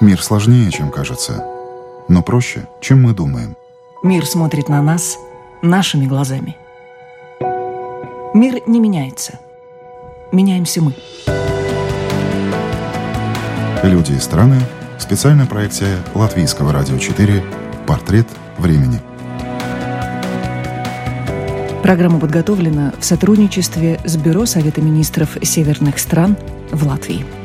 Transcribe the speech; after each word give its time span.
Мир 0.00 0.22
сложнее, 0.22 0.70
чем 0.70 0.90
кажется, 0.90 1.44
но 2.08 2.22
проще, 2.22 2.66
чем 2.80 3.02
мы 3.02 3.12
думаем. 3.12 3.54
Мир 4.02 4.24
смотрит 4.24 4.70
на 4.70 4.80
нас 4.80 5.18
нашими 5.60 6.06
глазами. 6.06 6.56
Мир 8.32 8.62
не 8.66 8.80
меняется. 8.80 9.38
Меняемся 10.32 10.80
мы. 10.80 10.94
Люди 13.82 14.12
и 14.12 14.18
страны. 14.18 14.58
Специальная 14.98 15.44
проекция 15.44 15.98
Латвийского 16.14 16.72
радио 16.72 16.96
4 16.96 17.44
«Портрет 17.86 18.26
времени». 18.56 19.02
Программа 21.82 22.20
подготовлена 22.20 22.94
в 22.98 23.04
сотрудничестве 23.04 24.00
с 24.06 24.16
Бюро 24.16 24.46
Совета 24.46 24.80
министров 24.80 25.36
северных 25.42 25.98
стран 25.98 26.38
в 26.70 26.86
Латвии. 26.86 27.39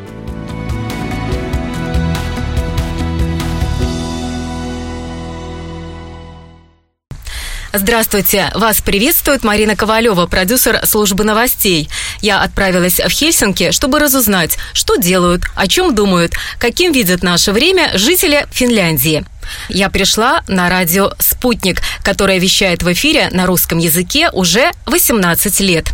Здравствуйте! 7.78 8.52
Вас 8.56 8.80
приветствует 8.80 9.44
Марина 9.44 9.76
Ковалева, 9.76 10.28
продюсер 10.28 10.86
службы 10.86 11.26
новостей. 11.26 11.90
Я 12.22 12.42
отправилась 12.42 13.00
в 13.00 13.10
Хельсинки, 13.10 13.72
чтобы 13.72 14.00
разузнать, 14.00 14.58
что 14.72 14.96
делают, 14.96 15.44
о 15.56 15.68
чем 15.68 15.94
думают, 15.94 16.36
каким 16.58 16.94
видят 16.94 17.22
наше 17.22 17.52
время 17.52 17.98
жители 17.98 18.48
Финляндии. 18.52 19.26
Я 19.68 19.90
пришла 19.90 20.42
на 20.48 20.70
радио 20.70 21.12
«Спутник», 21.20 21.82
которое 22.02 22.40
вещает 22.40 22.82
в 22.82 22.94
эфире 22.94 23.30
на 23.32 23.46
русском 23.46 23.78
языке 23.78 24.30
уже 24.32 24.72
18 24.86 25.60
лет. 25.60 25.90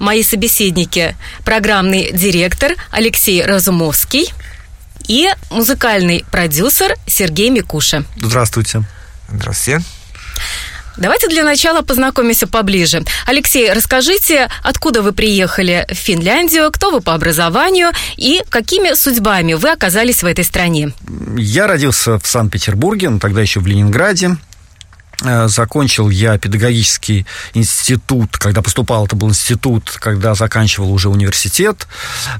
Мои 0.00 0.24
собеседники– 0.24 1.16
программный 1.44 2.10
директор 2.12 2.72
Алексей 2.90 3.44
Разумовский 3.44 4.32
и 5.06 5.28
музыкальный 5.50 6.24
продюсер 6.32 6.96
Сергей 7.06 7.50
Микуша. 7.50 8.04
Здравствуйте. 8.16 8.82
Здравствуйте. 9.28 9.84
Давайте 10.96 11.28
для 11.28 11.44
начала 11.44 11.82
познакомимся 11.82 12.46
поближе. 12.46 13.02
Алексей, 13.26 13.72
расскажите, 13.72 14.48
откуда 14.62 15.02
вы 15.02 15.12
приехали 15.12 15.86
в 15.90 15.94
Финляндию, 15.94 16.70
кто 16.72 16.90
вы 16.90 17.00
по 17.00 17.14
образованию 17.14 17.90
и 18.16 18.42
какими 18.48 18.94
судьбами 18.94 19.54
вы 19.54 19.70
оказались 19.70 20.22
в 20.22 20.26
этой 20.26 20.44
стране? 20.44 20.92
Я 21.36 21.66
родился 21.66 22.18
в 22.18 22.26
Санкт-Петербурге, 22.26 23.10
ну, 23.10 23.18
тогда 23.18 23.42
еще 23.42 23.60
в 23.60 23.66
Ленинграде. 23.66 24.36
Э, 25.24 25.48
закончил 25.48 26.10
я 26.10 26.36
педагогический 26.38 27.26
институт, 27.54 28.36
когда 28.36 28.60
поступал, 28.60 29.06
это 29.06 29.16
был 29.16 29.30
институт, 29.30 29.96
когда 29.98 30.34
заканчивал 30.34 30.92
уже 30.92 31.08
университет 31.08 31.86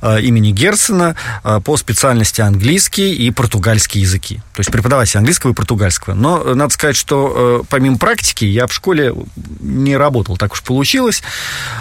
э, 0.03 0.21
имени 0.21 0.51
Герцена 0.51 1.17
э, 1.43 1.61
по 1.65 1.77
специальности 1.79 2.43
английский 2.43 3.15
и 3.15 3.31
португальский 3.31 4.03
языки. 4.03 4.37
То 4.53 4.61
есть 4.61 4.71
преподаватель 4.71 5.17
английского 5.19 5.53
и 5.53 5.55
португальского. 5.55 6.15
Но 6.15 6.55
надо 6.55 6.73
сказать, 6.73 6.97
что 6.97 7.65
помимо 7.71 7.97
практики 7.97 8.45
я 8.45 8.67
в 8.67 8.73
школе 8.73 9.15
не 9.61 9.97
работал, 9.97 10.37
так 10.37 10.53
уж 10.53 10.63
получилось, 10.63 11.23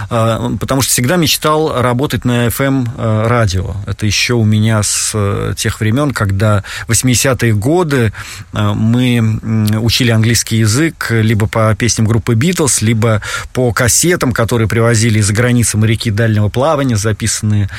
потому 0.10 0.82
что 0.82 0.92
всегда 0.92 1.16
мечтал 1.16 1.82
работать 1.82 2.26
на 2.26 2.48
FM-радио. 2.48 3.76
Это 3.86 4.06
еще 4.06 4.36
у 4.36 4.44
меня 4.44 4.84
с 4.84 5.54
тех 5.58 5.80
времен, 5.80 6.12
когда 6.12 6.64
80-е 6.88 7.54
годы 7.54 8.14
мы 8.54 9.40
учили 9.82 10.12
английский 10.12 10.58
язык, 10.58 10.85
язык 10.86 11.08
либо 11.10 11.48
по 11.48 11.74
песням 11.76 12.08
группы 12.08 12.36
Битлз, 12.36 12.82
либо 12.82 13.22
по 13.54 13.72
кассетам, 13.72 14.32
которые 14.32 14.68
привозили 14.68 15.20
из-за 15.20 15.34
границы 15.34 15.78
моряки 15.78 16.12
дальнего 16.12 16.50
плавания, 16.50 16.96
записанные 16.96 17.70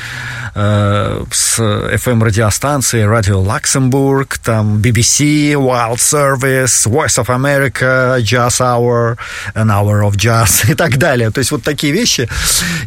э, 0.54 1.24
с 1.30 1.58
FM-радиостанции 1.58 3.04
Radio 3.04 3.44
Luxembourg, 3.44 4.38
там 4.42 4.78
BBC, 4.78 5.52
Wild 5.54 5.96
Service, 5.96 6.86
Voice 6.86 7.18
of 7.18 7.26
America, 7.28 8.18
Jazz 8.20 8.60
Hour, 8.60 9.16
An 9.54 9.68
Hour 9.68 10.08
of 10.08 10.16
Jazz 10.16 10.68
и 10.70 10.74
так 10.74 10.98
далее. 10.98 11.30
То 11.30 11.38
есть 11.38 11.50
вот 11.50 11.62
такие 11.62 11.92
вещи. 11.92 12.28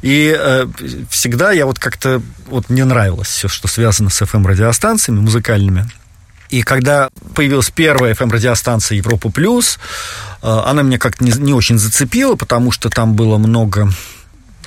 И 0.02 0.36
э, 0.38 0.66
всегда 1.10 1.52
я 1.52 1.66
вот 1.66 1.80
как-то 1.80 2.22
вот 2.48 2.70
мне 2.70 2.86
нравилось 2.86 3.28
все, 3.28 3.48
что 3.48 3.68
связано 3.68 4.10
с 4.10 4.22
FM-радиостанциями 4.22 5.20
музыкальными. 5.20 5.86
И 6.50 6.64
когда 6.64 7.10
появилась 7.36 7.70
первая 7.70 8.14
FM-радиостанция 8.14 8.98
Европа 8.98 9.30
Плюс, 9.30 9.78
э, 10.42 10.48
она 10.48 10.82
меня 10.82 10.98
как-то 10.98 11.24
не, 11.24 11.32
не 11.32 11.54
очень 11.54 11.78
зацепила, 11.78 12.36
потому 12.36 12.72
что 12.72 12.90
там 12.90 13.14
было 13.14 13.38
много 13.38 13.90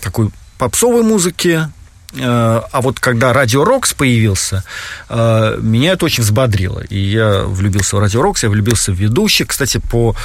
такой 0.00 0.30
попсовой 0.58 1.02
музыки, 1.02 1.68
э, 2.14 2.20
а 2.20 2.80
вот 2.80 3.00
когда 3.00 3.32
Радио 3.32 3.64
Рокс 3.64 3.94
появился, 3.94 4.62
э, 5.08 5.58
меня 5.60 5.92
это 5.92 6.04
очень 6.04 6.22
взбодрило. 6.22 6.80
И 6.84 6.98
я 6.98 7.42
влюбился 7.42 7.96
в 7.96 7.98
Радио 7.98 8.22
Рокс, 8.22 8.44
я 8.44 8.48
влюбился 8.48 8.92
в 8.92 8.96
ведущих. 8.96 9.48
Кстати, 9.48 9.78
по 9.78 10.16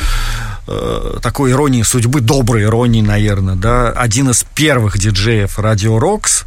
такой 1.22 1.52
иронии 1.52 1.82
судьбы, 1.82 2.20
доброй 2.20 2.64
иронии, 2.64 3.02
наверное, 3.02 3.56
да, 3.56 3.90
один 3.90 4.32
из 4.32 4.44
первых 4.54 4.98
диджеев 4.98 5.58
Радио 5.58 5.98
Рокс, 5.98 6.44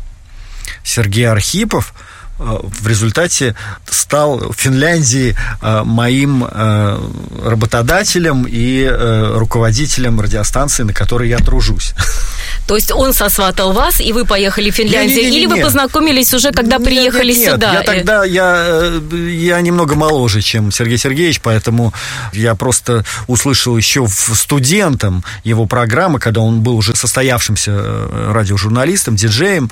Сергей 0.85 1.27
Архипов, 1.27 1.95
в 2.41 2.87
результате 2.89 3.55
стал 3.89 4.39
в 4.39 4.55
Финляндии 4.55 5.37
э, 5.61 5.83
моим 5.85 6.45
э, 6.45 6.99
работодателем 7.45 8.47
и 8.49 8.83
э, 8.83 9.37
руководителем 9.37 10.21
радиостанции, 10.21 10.85
на 10.85 10.95
которой 10.95 11.29
я 11.29 11.39
тружусь. 11.39 11.93
То 12.67 12.77
есть 12.77 12.93
он 12.93 13.13
сосватал 13.13 13.73
вас, 13.73 14.01
и 14.01 14.13
вы 14.13 14.25
поехали 14.25 14.71
в 14.71 14.75
Финляндию, 14.75 15.19
не, 15.19 15.25
не, 15.25 15.31
не, 15.31 15.39
или 15.39 15.47
вы 15.47 15.61
познакомились 15.61 16.33
уже, 16.33 16.51
когда 16.53 16.79
приехали 16.79 17.33
сюда? 17.33 17.75
Я 17.75 17.83
тогда 17.83 18.25
я, 18.25 18.91
я 19.13 19.61
немного 19.61 19.95
моложе, 19.95 20.41
чем 20.41 20.73
Сергей 20.73 20.99
Сергеевич, 20.99 21.41
поэтому 21.41 21.93
я 22.33 22.55
просто 22.55 23.05
услышал 23.27 23.77
еще 23.77 24.07
студентом 24.09 25.25
его 25.45 25.67
программы, 25.67 26.19
когда 26.21 26.41
он 26.41 26.61
был 26.61 26.77
уже 26.77 26.97
состоявшимся 26.97 27.73
радиожурналистом, 28.33 29.17
диджеем 29.17 29.71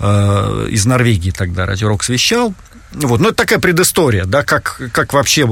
э, 0.00 0.68
из 0.70 0.84
Норвегии 0.84 1.30
тогда, 1.30 1.66
Радио 1.66 1.88
Рокс 1.88 2.07
вещал. 2.08 2.54
Вот. 2.92 3.20
Ну, 3.20 3.28
это 3.28 3.36
такая 3.36 3.58
предыстория, 3.58 4.24
да, 4.24 4.42
как, 4.42 4.80
как 4.92 5.12
вообще 5.12 5.46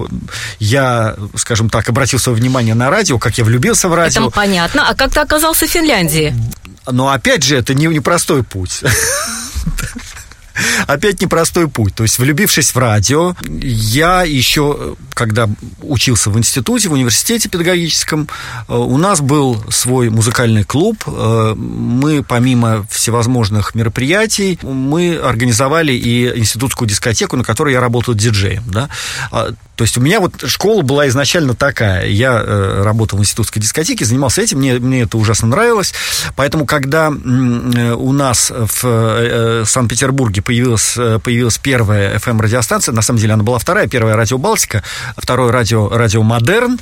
я, 0.58 1.16
скажем 1.34 1.68
так, 1.68 1.88
обратил 1.88 2.18
свое 2.18 2.38
внимание 2.38 2.74
на 2.74 2.90
радио, 2.90 3.18
как 3.18 3.36
я 3.36 3.44
влюбился 3.44 3.88
в 3.88 3.94
радио. 3.94 4.22
Это 4.22 4.30
понятно. 4.30 4.88
А 4.88 4.94
как 4.94 5.12
ты 5.12 5.20
оказался 5.20 5.66
в 5.66 5.70
Финляндии? 5.70 6.34
Но 6.90 7.10
опять 7.10 7.42
же, 7.42 7.56
это 7.56 7.74
не 7.74 7.86
непростой 7.86 8.42
путь. 8.42 8.82
опять 10.86 11.20
непростой 11.20 11.68
путь. 11.68 11.94
То 11.94 12.02
есть, 12.02 12.18
влюбившись 12.18 12.74
в 12.74 12.78
радио, 12.78 13.34
я 13.62 14.22
еще, 14.22 14.96
когда 15.14 15.48
учился 15.82 16.30
в 16.30 16.38
институте, 16.38 16.88
в 16.88 16.92
университете 16.92 17.48
педагогическом, 17.48 18.28
э, 18.68 18.74
у 18.74 18.96
нас 18.96 19.20
был 19.20 19.62
свой 19.70 20.10
музыкальный 20.10 20.64
клуб. 20.64 20.96
Э, 21.06 21.54
мы, 21.56 22.22
помимо 22.22 22.86
всевозможных 22.90 23.74
мероприятий, 23.74 24.58
мы 24.62 25.16
организовали 25.16 25.92
и 25.92 26.38
институтскую 26.38 26.88
дискотеку, 26.88 27.36
на 27.36 27.44
которой 27.44 27.72
я 27.72 27.80
работал 27.80 28.14
диджеем. 28.14 28.64
Да? 28.66 28.88
То 29.76 29.84
есть 29.84 29.96
у 29.98 30.00
меня 30.00 30.20
вот 30.20 30.42
школа 30.46 30.82
была 30.82 31.06
изначально 31.08 31.54
такая. 31.54 32.06
Я 32.06 32.42
э, 32.42 32.82
работал 32.82 33.18
в 33.18 33.22
институтской 33.22 33.60
дискотеке, 33.60 34.06
занимался 34.06 34.40
этим, 34.40 34.58
мне, 34.58 34.74
мне 34.78 35.02
это 35.02 35.18
ужасно 35.18 35.48
нравилось. 35.48 35.92
Поэтому, 36.34 36.64
когда 36.64 37.08
э, 37.08 37.92
у 37.92 38.12
нас 38.12 38.50
в 38.50 38.84
э, 38.84 39.64
Санкт-Петербурге 39.66 40.40
появилась, 40.40 40.94
э, 40.96 41.18
появилась 41.22 41.58
первая 41.58 42.18
FM-радиостанция, 42.18 42.94
на 42.94 43.02
самом 43.02 43.20
деле 43.20 43.34
она 43.34 43.42
была 43.42 43.58
вторая, 43.58 43.86
первая 43.86 44.16
радио 44.16 44.38
Балтика, 44.38 44.82
второе 45.18 45.52
радио, 45.52 45.90
радио 45.90 46.22
Модерн, 46.22 46.80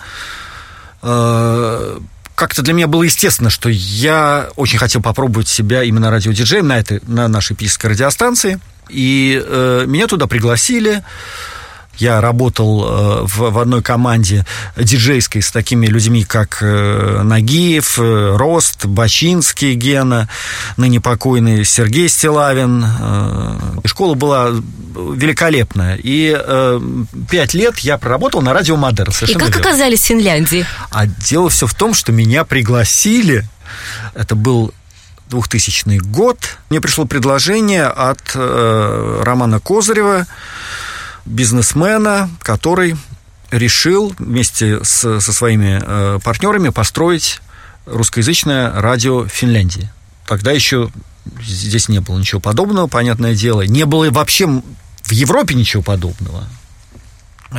э, 1.03 1.99
как-то 2.37 2.63
для 2.63 2.75
меня 2.75 2.87
было 2.87 3.03
естественно, 3.03 3.51
что 3.51 3.69
я 3.69 4.51
очень 4.55 4.79
хотел 4.79 5.03
попробовать 5.03 5.49
себя 5.49 5.83
именно 5.83 6.11
радиодиджеем 6.11 6.69
на, 6.69 6.79
этой, 6.79 7.01
на 7.07 7.27
нашей 7.27 7.57
пической 7.57 7.91
радиостанции. 7.91 8.61
И 8.89 9.43
э, 9.45 9.85
меня 9.87 10.07
туда 10.07 10.27
пригласили. 10.27 11.03
Я 11.99 12.21
работал 12.21 12.85
э, 12.85 13.23
в, 13.27 13.51
в 13.51 13.59
одной 13.59 13.83
команде 13.83 14.45
диджейской 14.77 15.43
с 15.43 15.51
такими 15.51 15.87
людьми, 15.87 16.25
как 16.25 16.59
э, 16.61 17.23
Нагиев, 17.23 17.99
э, 17.99 18.37
Рост, 18.37 18.87
Бачинский 18.87 19.75
Гена, 19.75 20.29
ныне 20.77 21.01
покойный 21.01 21.65
Сергей 21.65 22.09
Стилавин. 22.09 22.85
Школа 23.85 24.15
была 24.15 24.51
великолепная. 24.51 25.99
И 26.03 26.37
пять 27.31 27.55
лет 27.55 27.79
я 27.79 27.99
проработал 27.99 28.43
на 28.43 28.53
радио 28.53 28.77
Модерн. 28.77 29.13
И 29.27 29.33
как 29.35 29.43
верно. 29.43 29.61
оказались 29.61 30.01
в 30.01 30.05
Финляндии? 30.05 30.67
А 30.91 31.07
дело 31.07 31.49
все 31.49 31.67
в 31.67 31.75
том, 31.75 31.95
что 31.95 32.13
меня 32.13 32.45
пригласили. 32.45 33.45
Это 34.15 34.35
был 34.35 34.73
2000 35.29 35.99
год. 35.99 36.39
Мне 36.71 36.81
пришло 36.81 37.07
предложение 37.07 37.87
от 37.87 38.21
э, 38.35 39.21
Романа 39.25 39.61
Козырева, 39.61 40.27
бизнесмена, 41.27 42.31
который 42.41 42.97
решил 43.51 44.15
вместе 44.19 44.83
с, 44.83 45.21
со 45.21 45.33
своими 45.33 45.81
э, 45.83 46.19
партнерами 46.23 46.71
построить 46.71 47.41
русскоязычное 47.87 48.73
радио 48.73 49.27
Финляндии. 49.27 49.91
Тогда 50.27 50.53
еще 50.53 50.91
здесь 51.43 51.89
не 51.89 52.01
было 52.01 52.19
ничего 52.19 52.41
подобного, 52.41 52.87
понятное 52.87 53.35
дело. 53.35 53.63
Не 53.63 53.85
было 53.85 54.11
вообще 54.11 54.47
в 54.47 55.13
Европе 55.13 55.55
ничего 55.55 55.83
подобного. 55.83 56.45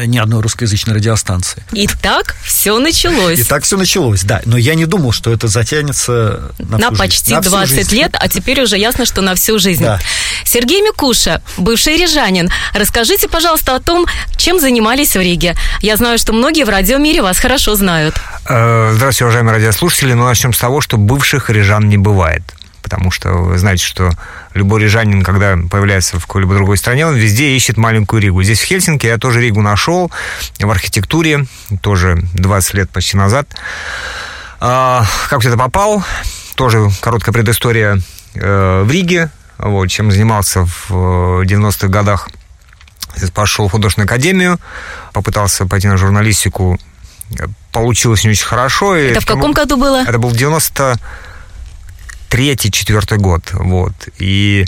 Ни 0.05 0.17
одной 0.17 0.41
русскоязычной 0.41 0.95
радиостанции. 0.95 1.63
И 1.71 1.87
так 1.87 2.35
все 2.43 2.77
началось. 2.79 3.39
И 3.39 3.43
так 3.43 3.63
все 3.63 3.77
началось, 3.77 4.23
да. 4.23 4.41
Но 4.45 4.57
я 4.57 4.75
не 4.75 4.85
думал, 4.85 5.11
что 5.11 5.31
это 5.31 5.47
затянется 5.47 6.51
на, 6.59 6.77
на 6.77 6.87
всю 6.89 6.97
почти 6.97 7.33
жизнь. 7.33 7.35
На 7.35 7.41
всю 7.41 7.49
20 7.51 7.75
жизнь. 7.75 7.95
лет, 7.95 8.15
а 8.19 8.27
теперь 8.27 8.61
уже 8.61 8.77
ясно, 8.77 9.05
что 9.05 9.21
на 9.21 9.35
всю 9.35 9.59
жизнь. 9.59 9.83
Да. 9.83 9.99
Сергей 10.43 10.81
Микуша, 10.81 11.41
бывший 11.57 11.97
рижанин, 11.97 12.49
расскажите, 12.73 13.27
пожалуйста, 13.27 13.75
о 13.75 13.79
том, 13.79 14.05
чем 14.37 14.59
занимались 14.59 15.15
в 15.15 15.19
Риге. 15.19 15.55
Я 15.81 15.97
знаю, 15.97 16.17
что 16.17 16.33
многие 16.33 16.63
в 16.63 16.69
радиомире 16.69 17.21
вас 17.21 17.37
хорошо 17.37 17.75
знают. 17.75 18.15
Э, 18.47 18.91
Здравствуйте, 18.95 19.25
уважаемые 19.25 19.55
радиослушатели. 19.55 20.13
Ну, 20.13 20.25
начнем 20.25 20.53
с 20.53 20.57
того, 20.57 20.81
что 20.81 20.97
бывших 20.97 21.49
рижан 21.49 21.87
не 21.89 21.97
бывает. 21.97 22.43
Потому 22.95 23.11
что 23.11 23.31
вы 23.33 23.57
знаете, 23.57 23.83
что 23.83 24.09
любой 24.53 24.81
рижанин, 24.81 25.21
когда 25.21 25.57
появляется 25.69 26.17
в 26.17 26.25
какой-либо 26.25 26.53
другой 26.55 26.77
стране, 26.77 27.05
он 27.05 27.15
везде 27.15 27.53
ищет 27.53 27.75
маленькую 27.75 28.21
Ригу. 28.21 28.41
Здесь, 28.41 28.61
в 28.61 28.63
Хельсинки, 28.63 29.05
я 29.05 29.17
тоже 29.17 29.41
Ригу 29.41 29.61
нашел 29.61 30.09
в 30.57 30.71
архитектуре, 30.71 31.45
тоже 31.81 32.23
20 32.35 32.73
лет 32.75 32.89
почти 32.89 33.17
назад. 33.17 33.49
А, 34.61 35.05
Как 35.29 35.41
туда 35.41 35.57
попал? 35.57 36.05
Тоже 36.55 36.89
короткая 37.01 37.33
предыстория 37.33 37.99
э, 38.33 38.83
в 38.83 38.89
Риге. 38.89 39.29
Вот, 39.57 39.87
чем 39.87 40.09
занимался 40.09 40.65
в 40.65 41.41
э, 41.41 41.43
90-х 41.43 41.89
годах. 41.89 42.29
Пошел 43.33 43.67
в 43.67 43.71
художественную 43.71 44.05
академию, 44.05 44.57
попытался 45.11 45.65
пойти 45.65 45.89
на 45.89 45.97
журналистику. 45.97 46.79
Получилось 47.73 48.23
не 48.23 48.29
очень 48.29 48.45
хорошо. 48.45 48.95
и 48.95 49.07
Это 49.07 49.19
в 49.19 49.25
каком 49.25 49.51
году 49.51 49.75
было? 49.75 50.01
это 50.01 50.17
был 50.17 50.31
93-й, 52.35 52.71
четвертый 52.71 53.17
год, 53.17 53.43
вот. 53.53 53.93
И 54.17 54.65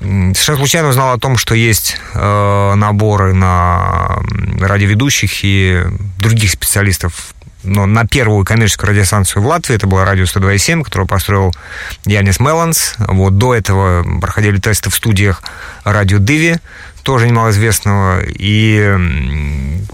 совершенно 0.00 0.58
случайно 0.58 0.88
узнал 0.88 1.14
о 1.14 1.18
том, 1.18 1.36
что 1.38 1.54
есть 1.54 1.98
э, 2.14 2.74
наборы 2.74 3.32
на 3.32 4.18
радиоведущих 4.60 5.40
и 5.42 5.82
других 6.18 6.50
специалистов 6.50 7.34
но 7.66 7.84
на 7.86 8.06
первую 8.06 8.44
коммерческую 8.44 8.90
радиостанцию 8.90 9.42
в 9.42 9.46
Латвии, 9.46 9.74
это 9.74 9.88
было 9.88 10.04
радио 10.04 10.24
102.7, 10.24 10.84
которое 10.84 11.06
построил 11.06 11.52
Янис 12.04 12.38
Меланс. 12.38 12.94
Вот, 12.98 13.38
до 13.38 13.54
этого 13.54 14.04
проходили 14.20 14.58
тесты 14.58 14.88
в 14.88 14.94
студиях 14.94 15.42
радио 15.82 16.18
Диви, 16.18 16.58
тоже 17.02 17.26
немалоизвестного. 17.26 18.20
И 18.24 18.96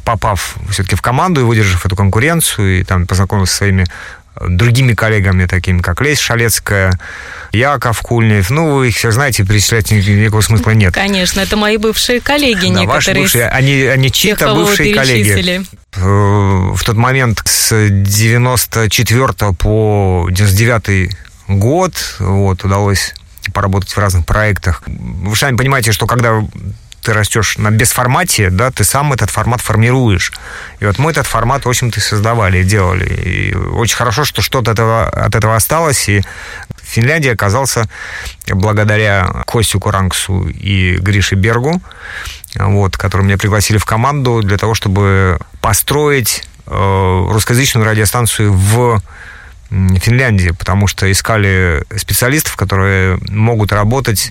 попав 0.04 0.56
все-таки 0.70 0.96
в 0.96 1.02
команду 1.02 1.40
и 1.40 1.44
выдержав 1.44 1.86
эту 1.86 1.96
конкуренцию, 1.96 2.80
и 2.80 2.84
там 2.84 3.06
познакомился 3.06 3.52
со 3.52 3.58
своими 3.58 3.86
другими 4.40 4.94
коллегами, 4.94 5.46
такими 5.46 5.80
как 5.80 6.00
Лесь 6.00 6.18
Шалецкая, 6.18 6.98
Яков 7.52 8.00
Кульнев. 8.00 8.48
Ну, 8.50 8.76
вы 8.76 8.88
их 8.88 8.96
всех 8.96 9.12
знаете, 9.12 9.44
перечислять 9.44 9.90
ни- 9.90 9.96
никакого 10.00 10.40
смысла 10.40 10.70
нет. 10.70 10.94
Конечно, 10.94 11.40
это 11.40 11.56
мои 11.56 11.76
бывшие 11.76 12.20
коллеги 12.20 12.72
Да, 12.72 12.82
ваши 12.84 13.10
некоторые. 13.10 13.22
бывшие, 13.22 13.48
они, 13.48 13.82
они 13.84 14.10
чьи-то 14.10 14.54
бывшие 14.54 14.94
коллеги. 14.94 15.62
Э, 15.96 16.00
В 16.74 16.82
тот 16.84 16.96
момент 16.96 17.42
с 17.44 17.88
94 17.90 19.52
по 19.58 20.28
99 20.30 21.16
год 21.48 21.92
вот, 22.18 22.64
удалось 22.64 23.14
поработать 23.52 23.90
в 23.92 23.98
разных 23.98 24.24
проектах. 24.24 24.82
Вы 24.86 25.36
сами 25.36 25.56
понимаете, 25.56 25.92
что 25.92 26.06
когда 26.06 26.42
ты 27.02 27.12
растешь 27.12 27.58
на 27.58 27.70
бесформате, 27.70 28.50
да, 28.50 28.70
ты 28.70 28.84
сам 28.84 29.12
этот 29.12 29.30
формат 29.30 29.60
формируешь. 29.60 30.32
И 30.80 30.86
вот 30.86 30.98
мы 30.98 31.10
этот 31.10 31.26
формат, 31.26 31.64
в 31.64 31.68
общем-то, 31.68 32.00
создавали, 32.00 32.62
делали. 32.62 33.06
И 33.06 33.54
очень 33.54 33.96
хорошо, 33.96 34.24
что 34.24 34.40
что-то 34.40 34.70
от 34.70 34.78
этого, 34.78 35.08
от 35.08 35.34
этого 35.34 35.56
осталось, 35.56 36.08
и 36.08 36.20
в 36.20 36.86
Финляндии 36.86 37.30
оказался 37.30 37.88
благодаря 38.46 39.42
Костю 39.46 39.80
Курангсу 39.80 40.48
и 40.48 40.96
Грише 40.96 41.34
Бергу, 41.34 41.82
вот, 42.54 42.96
которые 42.96 43.26
меня 43.26 43.38
пригласили 43.38 43.78
в 43.78 43.84
команду 43.84 44.40
для 44.42 44.56
того, 44.56 44.74
чтобы 44.74 45.38
построить 45.60 46.44
э, 46.66 47.26
русскоязычную 47.30 47.84
радиостанцию 47.84 48.52
в 48.52 49.02
Финляндии, 49.70 50.50
потому 50.50 50.86
что 50.86 51.10
искали 51.10 51.84
специалистов, 51.96 52.56
которые 52.56 53.18
могут 53.28 53.72
работать 53.72 54.30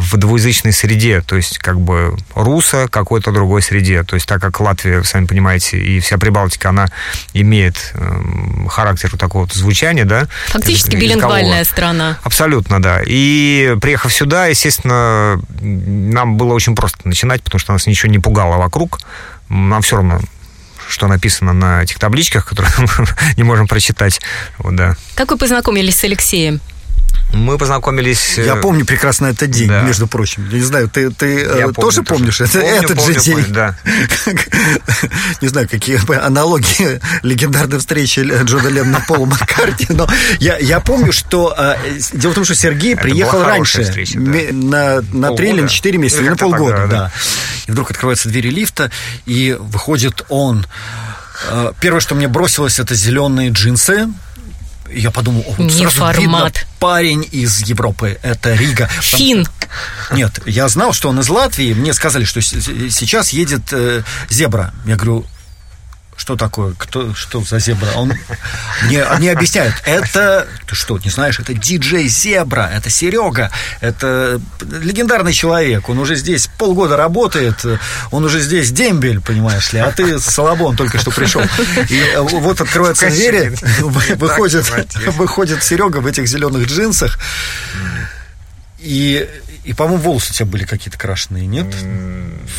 в 0.00 0.16
двуязычной 0.16 0.72
среде, 0.72 1.20
то 1.20 1.36
есть 1.36 1.58
как 1.58 1.78
бы 1.78 2.16
руса 2.34 2.88
какой-то 2.88 3.32
другой 3.32 3.62
среде. 3.62 4.02
То 4.02 4.14
есть 4.14 4.26
так 4.26 4.40
как 4.40 4.60
Латвия, 4.60 5.02
сами 5.04 5.26
понимаете, 5.26 5.78
и 5.78 6.00
вся 6.00 6.16
Прибалтика, 6.18 6.70
она 6.70 6.88
имеет 7.34 7.92
эм, 7.94 8.66
характер 8.68 9.16
такого 9.16 9.42
вот 9.42 9.52
звучания, 9.52 10.04
да? 10.04 10.26
Фактически 10.48 10.96
билингвальная 10.96 11.64
страна. 11.64 12.18
Абсолютно, 12.22 12.80
да. 12.80 13.02
И 13.06 13.76
приехав 13.80 14.12
сюда, 14.12 14.46
естественно, 14.46 15.40
нам 15.60 16.36
было 16.36 16.54
очень 16.54 16.74
просто 16.74 16.98
начинать, 17.04 17.42
потому 17.42 17.60
что 17.60 17.72
нас 17.72 17.86
ничего 17.86 18.10
не 18.10 18.18
пугало 18.18 18.56
вокруг. 18.56 19.00
Нам 19.48 19.82
все 19.82 19.96
равно 19.96 20.20
что 20.88 21.06
написано 21.06 21.52
на 21.52 21.84
этих 21.84 22.00
табличках, 22.00 22.46
которые 22.46 22.72
мы 22.78 23.06
не 23.36 23.44
можем 23.44 23.68
прочитать. 23.68 24.20
Вот, 24.58 24.74
да. 24.74 24.96
Как 25.14 25.30
вы 25.30 25.36
познакомились 25.36 25.96
с 25.96 26.04
Алексеем? 26.04 26.60
Мы 27.32 27.58
познакомились... 27.58 28.38
э, 28.38 28.44
Я 28.44 28.56
помню 28.56 28.84
прекрасно 28.84 29.26
этот 29.26 29.50
день, 29.50 29.68
Да. 29.68 29.82
между 29.82 30.06
прочим. 30.08 30.48
Я 30.50 30.58
не 30.58 30.64
знаю, 30.64 30.88
ты, 30.88 31.10
ты 31.10 31.26
э, 31.44 31.58
Я 31.58 31.68
помню 31.68 31.72
тоже 31.74 32.02
помнишь 32.02 32.40
это, 32.40 32.60
Помню, 32.60 32.74
этот 32.76 32.96
помню, 32.98 33.14
же 33.14 33.20
день? 33.20 33.34
помню, 33.34 33.48
да. 33.54 33.76
Не 35.40 35.48
знаю, 35.48 35.68
какие 35.68 35.98
аналогии 36.24 37.00
легендарной 37.22 37.78
встречи 37.78 38.20
Джона 38.44 38.68
Леннона 38.68 38.98
и 39.02 39.06
Пола 39.06 39.26
Маккарти, 39.26 39.86
но 39.90 40.08
я, 40.38 40.58
я 40.58 40.80
помню, 40.80 41.12
что... 41.12 41.54
э, 41.56 41.76
дело 42.12 42.32
в 42.32 42.34
том, 42.34 42.44
что 42.44 42.54
Сергей 42.54 42.94
Это 42.94 43.02
приехал 43.02 43.42
раньше, 43.44 43.84
встреча, 43.84 44.18
да. 44.18 44.52
на, 44.52 45.00
на 45.12 45.36
три 45.36 45.50
или 45.50 45.60
на 45.62 45.68
четыре 45.68 45.98
месяца, 45.98 46.22
Или 46.22 46.30
на 46.30 46.36
полгода, 46.36 46.76
тогда, 46.78 46.86
да. 46.86 47.04
да. 47.04 47.12
И 47.66 47.70
вдруг 47.72 47.90
открываются 47.90 48.28
двери 48.28 48.50
лифта, 48.50 48.90
и 49.26 49.56
выходит 49.58 50.24
он. 50.28 50.66
Э, 51.48 51.72
Первое, 51.80 52.00
что 52.00 52.14
мне 52.14 52.28
бросилось, 52.28 52.78
это 52.80 52.94
зеленые 52.94 53.50
джинсы, 53.50 54.08
я 54.92 55.10
подумал, 55.10 55.44
о, 55.46 55.50
вот 55.52 55.58
Не 55.58 55.70
сразу 55.70 55.96
формат. 55.98 56.18
видно, 56.18 56.52
парень 56.78 57.26
из 57.30 57.60
Европы, 57.62 58.18
это 58.22 58.54
Рига. 58.54 58.88
Фин. 59.00 59.46
нет, 60.12 60.40
я 60.46 60.68
знал, 60.68 60.92
что 60.92 61.08
он 61.08 61.20
из 61.20 61.28
Латвии. 61.28 61.72
Мне 61.72 61.92
сказали, 61.94 62.24
что 62.24 62.40
сейчас 62.40 63.30
едет 63.30 63.62
э, 63.72 64.02
зебра. 64.28 64.72
Я 64.86 64.96
говорю, 64.96 65.26
что 66.20 66.36
такое? 66.36 66.74
Кто, 66.76 67.14
что 67.14 67.40
за 67.40 67.58
зебра? 67.58 67.88
Он 67.96 68.12
мне, 68.84 69.02
мне 69.16 69.32
объясняют, 69.32 69.74
это, 69.86 70.46
ты 70.66 70.74
что, 70.74 70.98
не 70.98 71.08
знаешь, 71.08 71.40
это 71.40 71.54
диджей 71.54 72.08
Зебра, 72.08 72.70
это 72.70 72.90
Серега, 72.90 73.50
это 73.80 74.38
легендарный 74.60 75.32
человек, 75.32 75.88
он 75.88 75.98
уже 75.98 76.16
здесь 76.16 76.50
полгода 76.58 76.98
работает, 76.98 77.64
он 78.10 78.22
уже 78.22 78.40
здесь 78.40 78.70
дембель, 78.70 79.22
понимаешь 79.22 79.72
ли, 79.72 79.78
а 79.78 79.92
ты 79.92 80.18
Салабон 80.18 80.76
только 80.76 80.98
что 80.98 81.10
пришел. 81.10 81.40
И 81.88 81.98
э, 81.98 82.20
вот 82.20 82.60
открываются 82.60 83.06
Сука, 83.06 83.16
двери, 83.16 83.54
выходит, 84.16 84.66
выходит 85.16 85.62
Серега 85.62 86.00
в 86.00 86.06
этих 86.06 86.28
зеленых 86.28 86.66
джинсах, 86.66 87.18
и, 88.78 89.26
и 89.70 89.72
по-моему, 89.72 90.02
волосы 90.02 90.32
у 90.32 90.34
тебя 90.34 90.46
были 90.46 90.64
какие-то 90.64 90.98
крашеные, 90.98 91.46
нет? 91.46 91.72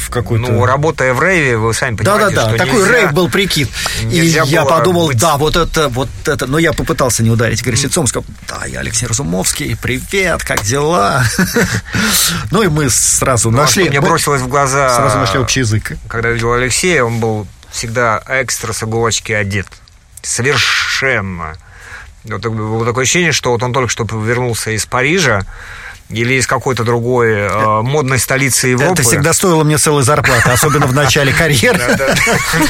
В 0.05 0.09
какой-то... 0.09 0.49
Ну, 0.49 0.65
работая 0.65 1.13
в 1.13 1.21
рейве, 1.21 1.57
вы 1.57 1.73
сами 1.73 1.97
понимаете, 1.97 2.35
Да-да-да, 2.37 2.57
такой 2.57 2.79
нельзя- 2.83 3.01
рейв 3.01 3.11
был 3.11 3.27
прикид. 3.29 3.69
И 4.03 4.19
я 4.25 4.63
подумал, 4.63 5.07
быть- 5.07 5.19
да, 5.19 5.35
вот 5.35 5.57
это, 5.57 5.89
вот 5.89 6.07
это. 6.25 6.47
Но 6.47 6.57
я 6.57 6.71
попытался 6.71 7.21
не 7.21 7.29
ударить 7.29 7.61
горячецом, 7.63 8.07
сказал, 8.07 8.23
да, 8.47 8.65
я 8.65 8.79
Алексей 8.79 9.07
Разумовский, 9.07 9.75
привет, 9.75 10.41
как 10.45 10.63
дела? 10.63 11.25
Ну 12.51 12.63
и 12.63 12.69
мы 12.69 12.89
сразу 12.89 13.51
Ну, 13.51 13.57
а 13.59 13.63
нашли... 13.63 13.89
мне 13.89 13.99
бросилось 13.99 14.41
в 14.41 14.47
глаза... 14.47 14.95
Сразу 14.95 15.17
нашли 15.17 15.37
общий 15.39 15.59
язык. 15.59 15.97
Когда 16.07 16.29
я 16.29 16.35
видел 16.35 16.53
Алексея, 16.53 17.03
он 17.03 17.19
был 17.19 17.45
всегда 17.71 18.23
экстра 18.29 18.71
с 18.71 18.83
иголочки 18.83 19.33
одет. 19.33 19.67
Совершенно. 20.21 21.57
Вот 22.23 22.45
было 22.45 22.85
такое 22.85 23.03
ощущение, 23.03 23.33
что 23.33 23.51
вот 23.51 23.63
он 23.63 23.73
только 23.73 23.89
что 23.89 24.05
вернулся 24.05 24.71
из 24.71 24.85
Парижа 24.85 25.41
или 26.11 26.33
из 26.35 26.47
какой-то 26.47 26.83
другой 26.83 27.31
э, 27.31 27.81
модной 27.81 28.19
столицы 28.19 28.67
Европы. 28.67 28.93
Это 28.93 29.03
всегда 29.03 29.33
стоило 29.33 29.63
мне 29.63 29.77
целой 29.77 30.03
зарплаты, 30.03 30.49
особенно 30.49 30.85
в 30.85 30.93
начале 30.93 31.33
карьеры. 31.33 31.79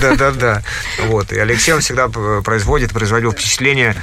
Да, 0.02 0.16
да, 0.16 0.32
да. 0.32 0.64
Вот. 1.08 1.32
И 1.34 1.40
Алексей 1.40 1.78
всегда 1.80 2.08
п- 2.08 2.42
производит, 2.44 2.92
производил 2.92 3.32
впечатление 3.32 3.96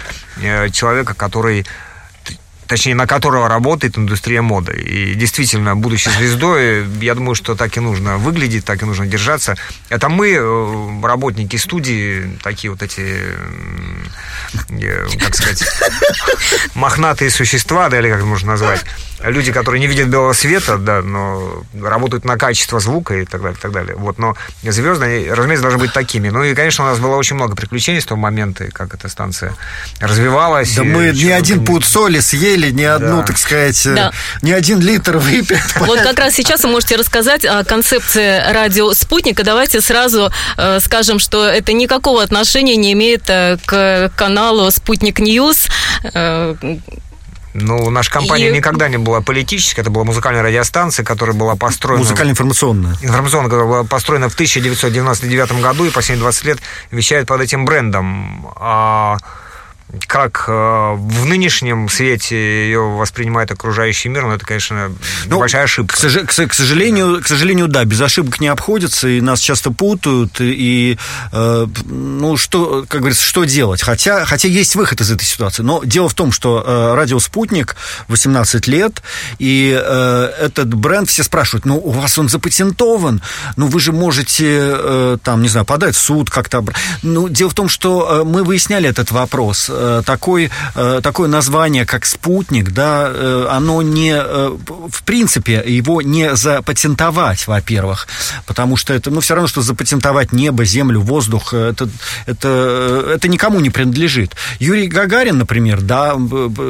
э, 0.43 0.69
человека, 0.71 1.15
который 1.15 1.67
точнее, 2.67 2.95
на 2.95 3.07
которого 3.07 3.49
работает 3.49 3.97
индустрия 3.97 4.43
моды. 4.43 4.75
И 4.75 5.15
действительно, 5.15 5.75
будучи 5.75 6.11
звездой, 6.11 6.85
я 7.01 7.15
думаю, 7.15 7.35
что 7.35 7.55
так 7.55 7.75
и 7.79 7.81
нужно 7.81 8.19
выглядеть, 8.19 8.67
так 8.67 8.83
и 8.83 8.85
нужно 8.85 9.07
держаться. 9.07 9.57
Это 9.89 10.11
мы, 10.11 10.33
э, 10.33 11.01
работники 11.03 11.57
студии, 11.57 12.39
такие 12.43 12.71
вот 12.71 12.83
эти, 12.83 13.23
э, 14.69 15.07
как 15.19 15.35
сказать, 15.35 15.65
мохнатые 16.75 17.31
существа, 17.31 17.89
да, 17.89 18.01
или 18.01 18.11
как 18.11 18.23
можно 18.25 18.49
назвать. 18.53 18.85
Люди, 19.23 19.53
которые 19.53 19.81
не 19.81 19.87
видят 19.87 20.09
белого 20.09 20.33
света, 20.33 20.79
да, 20.79 21.03
но 21.03 21.63
работают 21.81 22.25
на 22.25 22.37
качество 22.37 22.81
звука 22.81 23.15
и 23.17 23.25
так 23.25 23.43
далее, 23.43 23.57
и 23.59 23.61
так 23.61 23.73
далее. 23.73 23.97
Вот, 23.97 24.19
но 24.19 24.37
звезды, 24.63 25.05
они, 25.05 25.31
разумеется, 25.31 25.63
должны 25.63 25.79
быть 25.79 25.93
такими. 25.93 26.29
Ну 26.29 26.45
и, 26.45 26.55
конечно, 26.55 26.85
у 26.85 26.89
нас 26.89 26.99
было 26.99 27.17
очень 27.17 27.37
много 27.37 27.57
приключений 27.57 28.01
с 28.01 28.05
того 28.05 28.21
момента, 28.21 28.69
как 28.73 28.95
эта 28.95 29.09
станция 29.09 29.55
развивалась. 30.01 30.75
Да 30.75 30.85
мы 30.85 31.13
ни 31.13 31.31
один 31.31 31.65
пуд 31.65 31.85
соли 31.85 32.21
съели, 32.21 32.71
ни 32.71 32.85
одну, 32.85 33.19
да. 33.19 33.23
так 33.25 33.39
сказать, 33.39 33.87
э, 33.87 33.95
да. 33.95 34.13
ни 34.43 34.53
один 34.53 34.81
литр 34.81 35.19
выпили. 35.19 35.59
Вот 35.89 36.01
как 36.01 36.19
раз 36.19 36.35
сейчас 36.35 36.65
вы 36.65 36.71
можете 36.71 36.97
рассказать 36.97 37.45
о 37.45 37.65
концепции 37.65 38.53
радио 38.53 38.93
«Спутника». 38.93 39.43
Давайте 39.43 39.81
сразу 39.81 40.31
э, 40.57 40.81
скажем, 40.81 41.19
что 41.19 41.47
это 41.47 41.73
никакого 41.73 42.23
отношения 42.23 42.77
не 42.77 42.93
имеет 42.93 43.29
э, 43.29 43.57
к 43.65 44.13
каналу 44.17 44.71
«Спутник 44.71 45.19
News». 45.19 45.67
Э, 46.15 46.55
ну, 47.61 47.91
наша 47.91 48.11
компания 48.11 48.51
и... 48.51 48.53
никогда 48.53 48.89
не 48.89 48.99
была 48.99 49.21
политической, 49.21 49.81
это 49.81 49.91
была 49.91 50.05
музыкальная 50.05 50.43
радиостанция, 50.43 51.05
которая 51.05 51.37
была 51.37 51.57
построена... 51.57 52.01
Музыкально-информационная. 52.01 52.97
Информационная, 53.03 53.51
которая 53.51 53.69
была 53.69 53.85
построена 53.85 54.29
в 54.29 54.35
1999 54.35 55.61
году 55.61 55.85
и 55.85 55.91
последние 55.91 56.23
20 56.23 56.45
лет 56.45 56.59
вещает 56.91 57.27
под 57.27 57.41
этим 57.41 57.65
брендом. 57.65 58.53
А 58.57 59.19
как 60.07 60.45
э, 60.49 60.53
в 60.53 61.25
нынешнем 61.25 61.89
свете 61.89 62.37
ее 62.37 62.81
воспринимает 62.81 63.51
окружающий 63.51 64.11
мир, 64.11 64.25
но 64.25 64.35
это, 64.35 64.45
конечно, 64.45 64.93
ну, 65.27 65.39
большая 65.39 65.65
ошибка. 65.65 65.97
К, 65.97 65.99
сож- 65.99 66.27
к, 66.27 66.49
к, 66.49 66.53
сожалению, 66.53 67.23
к 67.23 67.27
сожалению, 67.27 67.69
да, 67.69 67.85
без 67.85 68.01
ошибок 68.01 68.41
не 68.41 68.49
обходится, 68.49 69.09
и 69.09 69.21
нас 69.23 69.41
часто 69.41 69.71
путают, 69.71 70.41
и, 70.41 70.99
э, 71.33 71.67
ну, 71.87 72.37
что, 72.37 72.85
как 72.87 73.01
говорится, 73.01 73.25
что 73.25 73.45
делать? 73.45 73.83
Хотя, 73.83 74.27
хотя 74.27 74.49
есть 74.49 74.77
выход 74.77 75.01
из 75.01 75.11
этой 75.11 75.25
ситуации, 75.25 75.63
но 75.63 75.83
дело 75.83 76.11
в 76.11 76.15
том, 76.15 76.33
что 76.33 76.63
э, 76.67 76.95
радио 76.95 77.19
«Спутник» 77.19 77.77
18 78.09 78.67
лет, 78.67 79.03
и 79.39 79.75
э, 79.75 80.33
этот 80.39 80.75
бренд, 80.75 81.09
все 81.09 81.23
спрашивают, 81.23 81.65
ну, 81.65 81.79
у 81.79 81.91
вас 81.91 82.19
он 82.19 82.29
запатентован, 82.29 83.23
ну, 83.57 83.69
вы 83.69 83.81
же 83.81 83.93
можете, 83.93 84.45
э, 84.45 85.19
там, 85.25 85.41
не 85.41 85.49
знаю, 85.49 85.65
подать 85.65 85.97
в 85.97 86.01
суд 86.01 86.29
как-то. 86.29 86.63
Ну, 87.03 87.31
дело 87.31 87.49
в 87.49 87.55
том, 87.55 87.71
что 87.71 88.21
э, 88.21 88.25
мы 88.25 88.45
выясняли 88.45 88.87
этот 88.87 89.11
вопрос, 89.13 89.71
Э, 89.78 89.78
такой, 90.05 90.51
э, 90.75 91.01
такое 91.03 91.29
название, 91.29 91.87
как 91.87 92.07
спутник, 92.07 92.71
да, 92.73 93.11
э, 93.13 93.47
оно 93.51 93.83
не, 93.83 94.15
в 94.17 95.03
принципе, 95.05 95.63
его 95.67 96.03
не 96.03 96.35
запатентовать, 96.37 97.47
во-первых, 97.47 98.09
потому 98.47 98.77
что 98.77 98.95
это, 98.95 99.11
ну, 99.11 99.21
все 99.21 99.35
равно, 99.35 99.49
что 99.49 99.63
запатентовать 99.63 100.33
небо, 100.33 100.65
землю, 100.65 101.01
воздух, 101.01 101.55
это, 101.55 101.89
это, 102.27 103.13
это 103.15 103.29
никому 103.29 103.61
не 103.61 103.71
принадлежит. 103.71 104.35
Юрий 104.59 104.89
Гагарин, 104.89 105.39
например, 105.39 105.81
да, 105.81 106.17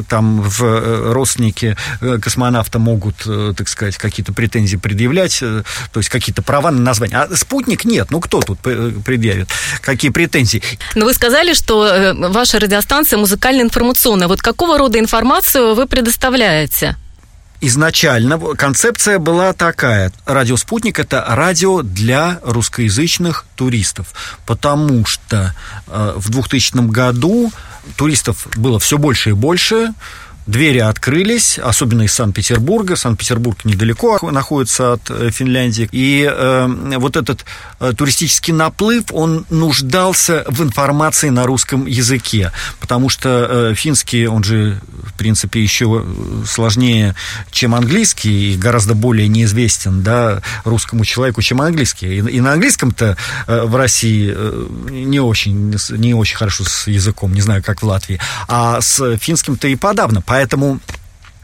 там 0.09 0.43
в 0.43 1.12
родственники 1.12 1.77
космонавта 2.23 2.79
могут, 2.79 3.27
так 3.57 3.69
сказать, 3.69 3.97
какие-то 3.97 4.33
претензии 4.33 4.77
предъявлять, 4.77 5.38
то 5.41 5.65
есть 6.00 6.09
какие-то 6.09 6.43
права 6.43 6.71
на 6.71 6.81
название. 6.81 7.19
А 7.19 7.37
спутник 7.37 7.85
нет, 7.85 8.11
ну, 8.11 8.21
кто 8.21 8.41
тут 8.41 8.59
предъявит? 8.61 9.49
Какие 9.81 10.11
претензии? 10.11 10.62
Но 10.95 11.05
вы 11.05 11.15
сказали, 11.15 11.55
что 11.55 12.15
ваша 12.31 12.59
радиостанция 12.59 12.98
станция 12.99 13.19
музыкально-информационная. 13.21 14.26
Вот 14.26 14.43
какого 14.43 14.76
рода 14.76 14.99
информацию 14.99 15.76
вы 15.76 15.87
предоставляете? 15.87 16.97
Изначально 17.61 18.38
концепция 18.57 19.21
была 19.21 19.52
такая. 19.52 20.12
Радио 20.26 20.57
«Спутник»— 20.57 20.99
это 21.00 21.25
радио 21.28 21.83
для 21.83 22.40
русскоязычных 22.43 23.47
туристов, 23.55 24.09
потому 24.47 25.05
что 25.07 25.55
э, 25.87 26.12
в 26.17 26.28
2000 26.31 26.90
году 26.90 27.52
туристов 27.97 28.49
было 28.57 28.81
все 28.81 28.99
больше 28.99 29.31
и 29.31 29.33
больше, 29.33 29.93
двери 30.49 30.78
открылись, 30.78 31.59
особенно 31.59 32.02
из 32.02 32.14
Санкт-Петербурга. 32.14 32.97
Санкт-Петербург 32.97 33.64
недалеко 33.64 34.19
находится 34.31 34.95
от 34.95 35.11
э, 35.11 35.31
Финляндии. 35.31 35.88
И 35.93 36.28
э, 36.28 36.67
вот 36.97 37.17
этот 37.17 37.45
э, 37.81 37.93
туристический 37.97 38.55
наплыв, 38.55 39.05
он 39.12 39.45
нуждался 39.50 40.45
в 40.49 40.62
информации 40.62 41.28
на 41.28 41.45
русском 41.45 41.87
языке, 41.87 42.50
потому 42.81 43.11
что 43.11 43.47
э, 43.49 43.75
финский, 43.75 44.26
он 44.26 44.43
же, 44.43 44.81
в 45.05 45.12
принципе, 45.19 45.62
еще 45.62 46.05
сложнее, 46.47 47.14
чем 47.50 47.75
английский, 47.75 48.55
и 48.55 48.57
гораздо 48.57 48.95
более 48.95 49.28
неизвестен 49.28 50.02
да, 50.02 50.40
русскому 50.64 51.05
человеку, 51.05 51.43
чем 51.43 51.61
английский. 51.61 52.07
И, 52.07 52.37
и 52.37 52.40
на 52.40 52.55
английском-то 52.55 53.19
э, 53.47 53.62
в 53.64 53.76
России 53.76 54.33
э, 54.35 54.67
не 54.90 55.21
очень, 55.21 55.76
не 55.90 56.14
очень 56.14 56.37
хорошо 56.37 56.64
с 56.64 56.87
языком, 56.87 57.35
не 57.35 57.43
знаю, 57.43 57.62
как 57.62 57.83
в 57.83 57.87
Латвии, 57.87 58.19
а 58.49 58.81
с 58.81 59.19
финским-то 59.19 59.69
и 59.69 59.76
подавно. 59.76 60.23
Поэтому 60.38 60.78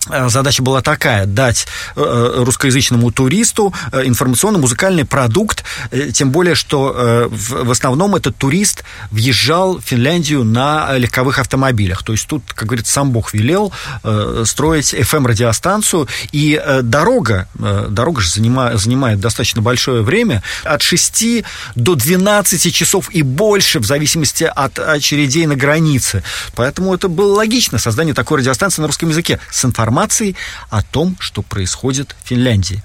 задача 0.06 0.62
была 0.62 0.82
такая, 0.82 1.26
дать 1.26 1.66
э, 1.96 2.00
э, 2.00 2.44
русскоязычному 2.44 3.11
туристу 3.11 3.73
информационно-музыкальный 3.92 5.04
продукт, 5.04 5.64
тем 6.12 6.30
более, 6.30 6.54
что 6.54 7.28
в 7.30 7.70
основном 7.70 8.14
этот 8.16 8.37
турист 8.37 8.84
въезжал 9.11 9.78
в 9.78 9.82
Финляндию 9.82 10.44
на 10.44 10.96
легковых 10.96 11.38
автомобилях. 11.38 12.02
То 12.02 12.12
есть 12.12 12.26
тут, 12.26 12.42
как 12.54 12.68
говорится, 12.68 12.92
сам 12.92 13.11
Бог 13.11 13.32
велел 13.32 13.73
строить 14.44 14.94
FM-радиостанцию, 14.94 16.08
и 16.32 16.61
дорога, 16.82 17.49
дорога 17.54 18.20
же 18.20 18.30
занимает, 18.30 18.80
занимает 18.80 19.20
достаточно 19.20 19.62
большое 19.62 20.02
время, 20.02 20.42
от 20.64 20.82
6 20.82 21.44
до 21.75 21.94
12 21.94 22.75
часов 22.75 23.11
и 23.11 23.23
больше, 23.23 23.78
в 23.80 23.87
зависимости 23.87 24.44
от 24.44 24.78
очередей 24.78 25.46
на 25.46 25.56
границе. 25.56 26.23
Поэтому 26.54 26.94
это 26.94 27.08
было 27.08 27.34
логично, 27.34 27.78
создание 27.78 28.14
такой 28.14 28.38
радиостанции 28.38 28.80
на 28.82 28.88
русском 28.88 29.08
языке 29.08 29.38
с 29.50 29.64
информацией 29.64 29.93
информацией 29.94 30.34
о 30.70 30.82
том, 30.82 31.16
что 31.20 31.42
происходит 31.42 32.16
в 32.20 32.28
Финляндии. 32.28 32.82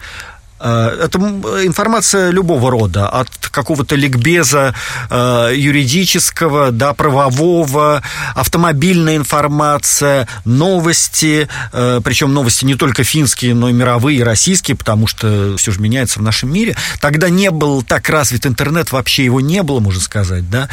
Э, 0.59 1.05
это 1.05 1.19
информация 1.19 2.31
любого 2.31 2.71
рода, 2.71 3.07
от 3.09 3.29
какого-то 3.51 3.95
ликбеза 3.95 4.75
э, 5.09 5.53
юридического 5.55 6.71
до 6.71 6.93
правового, 6.93 8.03
автомобильная 8.35 9.15
информация, 9.15 10.27
новости, 10.45 11.47
э, 11.71 12.01
причем 12.03 12.33
новости 12.33 12.65
не 12.65 12.75
только 12.75 13.03
финские, 13.03 13.53
но 13.55 13.69
и 13.69 13.73
мировые, 13.73 14.19
и 14.19 14.23
российские, 14.23 14.75
потому 14.75 15.07
что 15.07 15.55
все 15.57 15.71
же 15.71 15.79
меняется 15.79 16.19
в 16.19 16.23
нашем 16.23 16.51
мире. 16.51 16.75
Тогда 16.99 17.29
не 17.29 17.51
был 17.51 17.81
так 17.81 18.09
развит 18.09 18.45
интернет, 18.45 18.91
вообще 18.91 19.25
его 19.25 19.39
не 19.41 19.63
было, 19.63 19.79
можно 19.79 20.01
сказать, 20.01 20.49
да. 20.49 20.67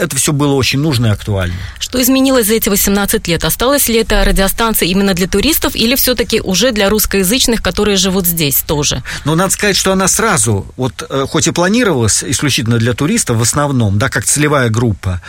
Это 0.00 0.16
все 0.16 0.32
было 0.32 0.54
очень 0.54 0.78
нужно 0.78 1.06
и 1.06 1.10
актуально. 1.10 1.56
Что 1.78 2.00
изменилось 2.00 2.46
за 2.46 2.54
эти 2.54 2.68
18 2.68 3.26
лет? 3.28 3.44
Осталась 3.44 3.88
ли 3.88 3.96
эта 3.96 4.24
радиостанция 4.24 4.88
именно 4.88 5.14
для 5.14 5.26
туристов 5.26 5.74
или 5.74 5.96
все-таки 5.96 6.40
уже 6.40 6.72
для 6.72 6.88
русскоязычных, 6.88 7.62
которые 7.62 7.96
живут 7.96 8.26
здесь 8.26 8.62
тоже? 8.62 9.02
Но 9.24 9.34
надо 9.34 9.52
сказать, 9.52 9.76
что 9.76 9.92
она 9.92 10.06
сразу, 10.06 10.66
вот 10.76 11.02
э, 11.08 11.26
хоть 11.28 11.46
и 11.46 11.50
планировалась 11.50 12.22
исключительно 12.22 12.78
для 12.78 12.92
туристов 12.92 13.38
в 13.38 13.42
основном, 13.42 13.98
да, 13.98 14.08
как 14.08 14.24
целевая 14.24 14.68
группа 14.68 15.20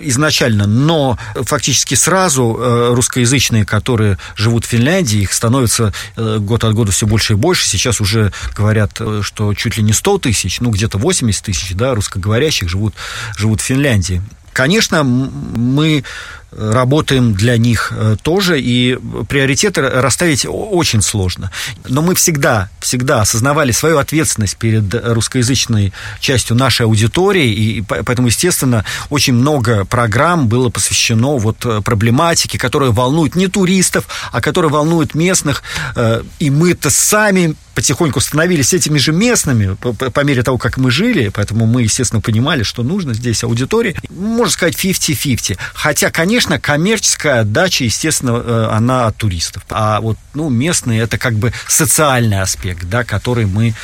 изначально, 0.00 0.66
но 0.66 1.18
фактически 1.34 1.94
сразу 1.94 2.56
э, 2.58 2.94
русскоязычные, 2.94 3.64
которые 3.64 4.18
живут 4.36 4.64
в 4.64 4.68
Финляндии, 4.68 5.20
их 5.20 5.32
становится 5.32 5.92
э, 6.16 6.38
год 6.38 6.64
от 6.64 6.74
года 6.74 6.92
все 6.92 7.06
больше 7.06 7.32
и 7.32 7.36
больше. 7.36 7.66
Сейчас 7.66 8.00
уже 8.00 8.32
говорят, 8.56 9.00
что 9.22 9.54
чуть 9.54 9.76
ли 9.76 9.82
не 9.82 9.92
100 9.92 10.18
тысяч, 10.18 10.60
ну 10.60 10.70
где-то 10.70 10.98
80 10.98 11.44
тысяч, 11.44 11.72
да, 11.74 11.94
русскоговорящих 11.94 12.68
живут, 12.68 12.94
живут 13.36 13.60
в 13.60 13.64
Финляндии. 13.64 14.22
Конечно, 14.52 15.04
мы 15.04 16.04
работаем 16.52 17.34
для 17.34 17.56
них 17.56 17.92
э, 17.94 18.16
тоже, 18.22 18.60
и 18.60 18.98
приоритеты 19.28 19.82
расставить 19.82 20.46
очень 20.48 21.02
сложно. 21.02 21.50
Но 21.88 22.02
мы 22.02 22.14
всегда, 22.14 22.68
всегда 22.80 23.20
осознавали 23.20 23.72
свою 23.72 23.98
ответственность 23.98 24.56
перед 24.56 24.94
русскоязычной 24.94 25.92
частью 26.20 26.56
нашей 26.56 26.86
аудитории, 26.86 27.52
и 27.52 27.82
поэтому, 27.82 28.28
естественно, 28.28 28.84
очень 29.10 29.34
много 29.34 29.84
программ 29.84 30.48
было 30.48 30.70
посвящено 30.70 31.36
вот 31.36 31.64
э, 31.64 31.80
проблематике, 31.82 32.58
которая 32.58 32.90
волнует 32.90 33.36
не 33.36 33.46
туристов, 33.46 34.06
а 34.32 34.40
которая 34.40 34.70
волнует 34.70 35.14
местных, 35.14 35.62
э, 35.94 36.22
и 36.38 36.50
мы-то 36.50 36.90
сами 36.90 37.54
потихоньку 37.74 38.20
становились 38.20 38.74
этими 38.74 38.98
же 38.98 39.12
местными 39.12 39.74
по, 39.74 39.92
по 39.92 40.20
мере 40.24 40.42
того, 40.42 40.58
как 40.58 40.76
мы 40.76 40.90
жили, 40.90 41.28
поэтому 41.28 41.64
мы, 41.64 41.82
естественно, 41.82 42.20
понимали, 42.20 42.62
что 42.62 42.82
нужно 42.82 43.14
здесь 43.14 43.42
аудитории. 43.42 43.96
Можно 44.10 44.52
сказать 44.52 44.74
50-50. 44.74 45.56
Хотя, 45.72 46.10
конечно, 46.10 46.39
коммерческая 46.46 47.40
отдача, 47.40 47.84
естественно, 47.84 48.42
э, 48.42 48.68
она 48.70 49.06
от 49.06 49.16
туристов. 49.16 49.64
А 49.70 50.00
вот 50.00 50.16
ну, 50.34 50.48
местные 50.48 51.00
это 51.00 51.18
как 51.18 51.34
бы 51.34 51.52
социальный 51.68 52.40
аспект, 52.40 52.84
да, 52.88 53.04
который 53.04 53.46
мы 53.46 53.74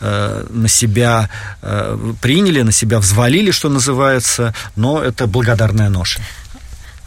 э, 0.00 0.46
на 0.50 0.68
себя 0.68 1.28
э, 1.62 2.12
приняли, 2.20 2.62
на 2.62 2.72
себя 2.72 2.98
взвалили, 2.98 3.50
что 3.50 3.68
называется, 3.68 4.54
но 4.76 5.02
это 5.02 5.26
благодарная 5.26 5.88
ноша. 5.88 6.20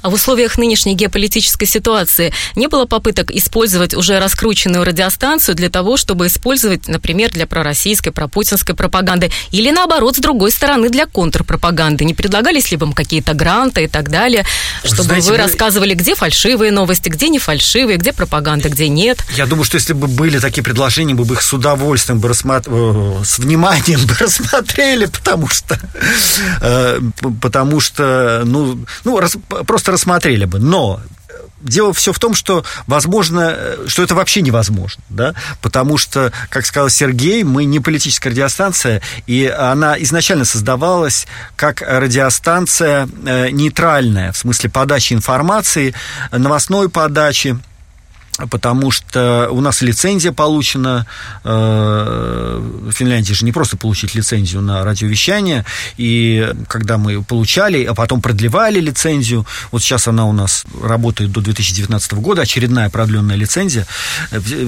А 0.02 0.10
в 0.10 0.14
условиях 0.14 0.58
нынешней 0.58 0.96
геополитической 0.96 1.66
ситуации 1.66 2.34
не 2.56 2.68
было 2.68 2.86
попыток 2.86 3.32
использовать 3.32 3.94
уже 3.94 4.20
раскрученную 4.20 4.84
радиостанцию 4.84 5.56
для 5.56 5.70
того, 5.70 5.98
чтобы 5.98 6.28
использовать, 6.28 6.88
например, 6.88 7.32
для 7.32 7.48
пророссийской, 7.48 8.12
пропутинской 8.12 8.76
пропаганды, 8.76 9.32
или 9.52 9.72
наоборот, 9.72 10.16
с 10.16 10.20
другой 10.20 10.52
стороны, 10.52 10.90
для 10.90 11.06
контрпропаганды? 11.06 12.06
Не 12.06 12.14
предлагались 12.14 12.72
ли 12.72 12.78
вам 12.78 12.94
какие-то 12.94 13.34
гранты 13.34 13.84
и 13.84 13.88
так 13.88 14.10
далее, 14.10 14.46
чтобы 14.84 15.04
Знаете, 15.04 15.32
вы 15.32 15.38
рассказывали, 15.38 15.94
где 15.94 16.16
фальшивые 16.16 16.72
новости, 16.72 17.10
где 17.10 17.30
не 17.30 17.40
фальшивые, 17.40 17.98
где 17.98 18.14
пропаганда, 18.14 18.70
где 18.70 18.88
нет? 18.88 19.20
Я 19.36 19.46
думаю, 19.46 19.66
что 19.66 19.76
если 19.76 19.94
бы 19.94 20.08
были 20.08 20.40
такие 20.40 20.64
предложения, 20.64 21.14
мы 21.14 21.26
бы 21.26 21.36
их 21.36 21.42
с 21.42 21.54
удовольствием 21.54 22.20
бы 22.20 22.30
рассматр... 22.30 22.70
Э, 22.72 23.24
с 23.24 23.40
вниманием 23.40 24.06
бы 24.06 24.16
рассмотрели, 24.20 25.06
потому 25.06 25.48
что 25.48 25.80
э, 26.62 27.00
потому 27.42 27.80
что 27.80 28.44
ну, 28.46 28.80
ну 29.04 29.20
просто 29.66 29.89
просто 29.90 29.92
рассмотрели 29.92 30.46
бы. 30.46 30.60
Но 30.60 31.00
дело 31.62 31.94
все 31.94 32.14
в 32.14 32.20
том, 32.20 32.34
что 32.34 32.64
возможно, 32.88 33.58
что 33.88 34.04
это 34.04 34.16
вообще 34.16 34.42
невозможно, 34.42 35.04
да, 35.10 35.34
потому 35.62 35.98
что, 35.98 36.32
как 36.50 36.66
сказал 36.66 36.90
Сергей, 36.90 37.44
мы 37.44 37.66
не 37.66 37.80
политическая 37.80 38.30
радиостанция, 38.30 39.02
и 39.28 39.46
она 39.46 40.02
изначально 40.02 40.46
создавалась 40.46 41.28
как 41.58 41.82
радиостанция 41.82 43.10
э, 43.26 43.50
нейтральная, 43.50 44.32
в 44.32 44.38
смысле 44.38 44.70
подачи 44.70 45.14
информации, 45.14 45.94
новостной 46.32 46.88
подачи, 46.88 47.58
потому 48.48 48.92
что 48.92 49.50
у 49.52 49.62
нас 49.62 49.82
лицензия 49.82 50.32
получена 50.32 51.06
э, 51.44 51.50
в 51.50 52.92
Финляндии 52.92 53.34
же 53.34 53.46
не 53.46 53.52
просто 53.52 53.78
получить 53.78 54.16
лицензию 54.16 54.62
на 54.62 54.84
радиовещание, 54.84 55.66
и 55.98 56.54
когда 56.68 56.98
мы 56.98 57.24
получали, 57.24 57.84
а 57.84 57.94
потом 57.94 58.22
продлевали 58.22 58.80
лицензию, 58.80 59.46
вот 59.72 59.82
сейчас 59.82 60.08
она 60.08 60.26
у 60.26 60.34
нас 60.34 60.66
работает 60.82 61.32
до 61.32 61.42
2019 61.42 62.14
года, 62.14 62.44
очередная 62.44 62.90
продленная 62.90 63.36
лицензия, 63.36 63.86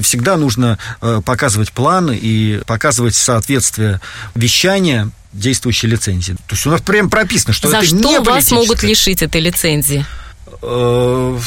всегда 0.01 0.37
нужно 0.37 0.77
э, 1.01 1.21
показывать 1.23 1.71
планы 1.71 2.17
и 2.21 2.61
показывать 2.65 3.15
соответствие 3.15 4.01
вещания 4.35 5.09
действующей 5.33 5.87
лицензии. 5.87 6.33
То 6.33 6.55
есть 6.55 6.65
у 6.65 6.69
нас 6.69 6.81
прям 6.81 7.09
прописано, 7.09 7.53
что 7.53 7.69
За 7.69 7.77
это 7.77 7.85
что 7.85 7.95
не 7.95 8.19
вас 8.19 8.51
могут 8.51 8.83
лишить 8.83 9.21
этой 9.21 9.41
лицензии? 9.41 10.05
Э, 10.62 11.39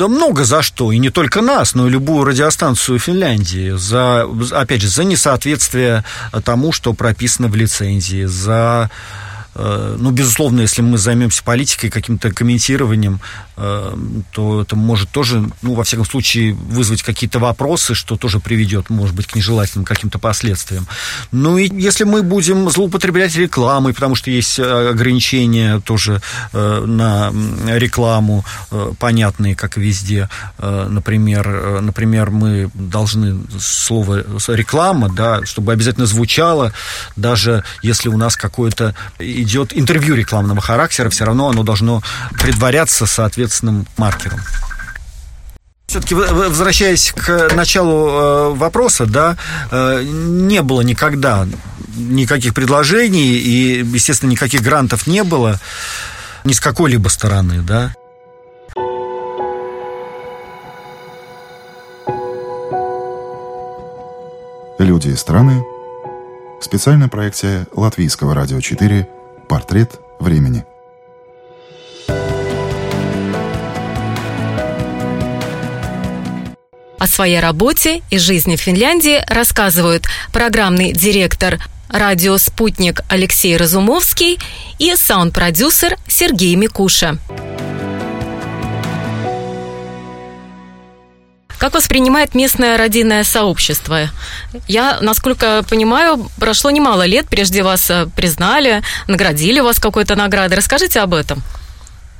да 0.00 0.08
много 0.08 0.44
за 0.44 0.62
что, 0.62 0.92
и 0.92 0.98
не 0.98 1.10
только 1.10 1.42
нас, 1.42 1.74
но 1.74 1.86
и 1.86 1.90
любую 1.90 2.24
радиостанцию 2.24 2.98
Финляндии, 2.98 3.76
за, 3.76 4.26
опять 4.52 4.82
же, 4.82 4.88
за 4.88 5.04
несоответствие 5.04 6.04
тому, 6.44 6.72
что 6.72 6.94
прописано 6.94 7.48
в 7.48 7.54
лицензии, 7.54 8.24
за 8.24 8.90
ну, 9.54 10.10
безусловно, 10.10 10.60
если 10.60 10.82
мы 10.82 10.98
займемся 10.98 11.42
политикой, 11.42 11.90
каким-то 11.90 12.32
комментированием, 12.32 13.20
э, 13.56 13.96
то 14.32 14.62
это 14.62 14.76
может 14.76 15.10
тоже, 15.10 15.44
ну, 15.62 15.74
во 15.74 15.84
всяком 15.84 16.04
случае, 16.04 16.54
вызвать 16.54 17.02
какие-то 17.02 17.38
вопросы, 17.38 17.94
что 17.94 18.16
тоже 18.16 18.38
приведет, 18.38 18.90
может 18.90 19.14
быть, 19.14 19.26
к 19.26 19.34
нежелательным 19.34 19.84
каким-то 19.84 20.18
последствиям. 20.18 20.86
Ну, 21.32 21.58
и 21.58 21.68
если 21.72 22.04
мы 22.04 22.22
будем 22.22 22.70
злоупотреблять 22.70 23.34
рекламой, 23.36 23.92
потому 23.92 24.14
что 24.14 24.30
есть 24.30 24.58
э, 24.58 24.88
ограничения 24.90 25.80
тоже 25.80 26.22
на 26.52 27.32
рекламу, 27.66 28.44
понятные, 28.98 29.54
как 29.54 29.76
везде, 29.76 30.28
например, 30.58 31.80
например, 31.80 32.30
мы 32.30 32.70
должны 32.74 33.40
слово 33.58 34.24
реклама, 34.48 35.08
да, 35.08 35.44
чтобы 35.44 35.72
обязательно 35.72 36.06
звучало, 36.06 36.72
даже 37.16 37.64
если 37.82 38.08
у 38.08 38.16
нас 38.16 38.36
какое-то 38.36 38.94
идет 39.42 39.76
интервью 39.76 40.14
рекламного 40.14 40.60
характера, 40.60 41.10
все 41.10 41.24
равно 41.24 41.48
оно 41.48 41.62
должно 41.62 42.02
предваряться 42.38 43.06
соответственным 43.06 43.86
маркером. 43.96 44.40
Все-таки 45.86 46.14
возвращаясь 46.14 47.12
к 47.16 47.52
началу 47.56 48.08
э, 48.08 48.54
вопроса, 48.54 49.06
да, 49.06 49.36
э, 49.72 50.04
не 50.04 50.62
было 50.62 50.82
никогда 50.82 51.48
никаких 51.96 52.54
предложений 52.54 53.38
и, 53.38 53.84
естественно, 53.84 54.30
никаких 54.30 54.62
грантов 54.62 55.08
не 55.08 55.24
было 55.24 55.58
ни 56.44 56.52
с 56.52 56.60
какой-либо 56.60 57.08
стороны, 57.08 57.62
да. 57.62 57.92
Люди 64.78 65.08
и 65.08 65.16
страны. 65.16 65.62
Специальная 66.60 67.08
проекция 67.08 67.66
Латвийского 67.74 68.34
радио 68.34 68.60
4 68.60 69.08
Портрет 69.50 69.98
времени. 70.20 70.64
О 77.00 77.06
своей 77.08 77.40
работе 77.40 78.02
и 78.10 78.18
жизни 78.18 78.54
в 78.54 78.60
Финляндии 78.60 79.20
рассказывают 79.26 80.04
программный 80.32 80.92
директор 80.92 81.58
радио 81.88 82.38
«Спутник» 82.38 83.00
Алексей 83.08 83.56
Разумовский 83.56 84.38
и 84.78 84.94
саунд-продюсер 84.94 85.96
Сергей 86.06 86.54
Микуша. 86.54 87.18
Как 91.60 91.74
воспринимает 91.74 92.34
местное 92.34 92.78
родийное 92.78 93.22
сообщество? 93.22 94.08
Я, 94.66 94.98
насколько 95.02 95.62
понимаю, 95.68 96.26
прошло 96.38 96.70
немало 96.70 97.04
лет, 97.04 97.28
прежде 97.28 97.62
вас 97.62 97.90
э, 97.90 98.06
признали, 98.16 98.82
наградили 99.08 99.60
вас 99.60 99.78
какой-то 99.78 100.16
наградой. 100.16 100.56
Расскажите 100.56 101.00
об 101.00 101.12
этом. 101.12 101.42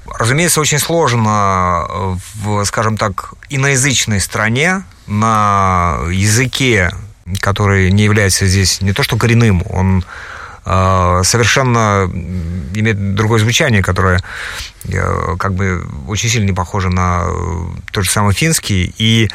Разумеется, 0.05 0.61
очень 0.61 0.79
сложно 0.79 1.87
э, 1.89 2.17
в, 2.35 2.65
скажем 2.67 2.99
так, 2.99 3.33
иноязычной 3.49 4.21
стране 4.21 4.83
на 5.07 6.01
языке, 6.13 6.91
который 7.41 7.91
не 7.93 8.05
является 8.05 8.45
здесь 8.45 8.83
не 8.83 8.93
то 8.93 9.03
что 9.03 9.17
коренным, 9.17 9.65
он 9.71 10.05
совершенно 10.65 12.11
имеет 12.75 13.15
другое 13.15 13.41
звучание, 13.41 13.83
которое 13.83 14.21
как 15.39 15.55
бы 15.55 15.87
очень 16.07 16.29
сильно 16.29 16.47
не 16.47 16.53
похоже 16.53 16.91
на 16.91 17.23
э, 17.25 17.65
тот 17.93 18.05
же 18.05 18.11
самый 18.11 18.35
финский. 18.35 18.95
И 18.99 19.31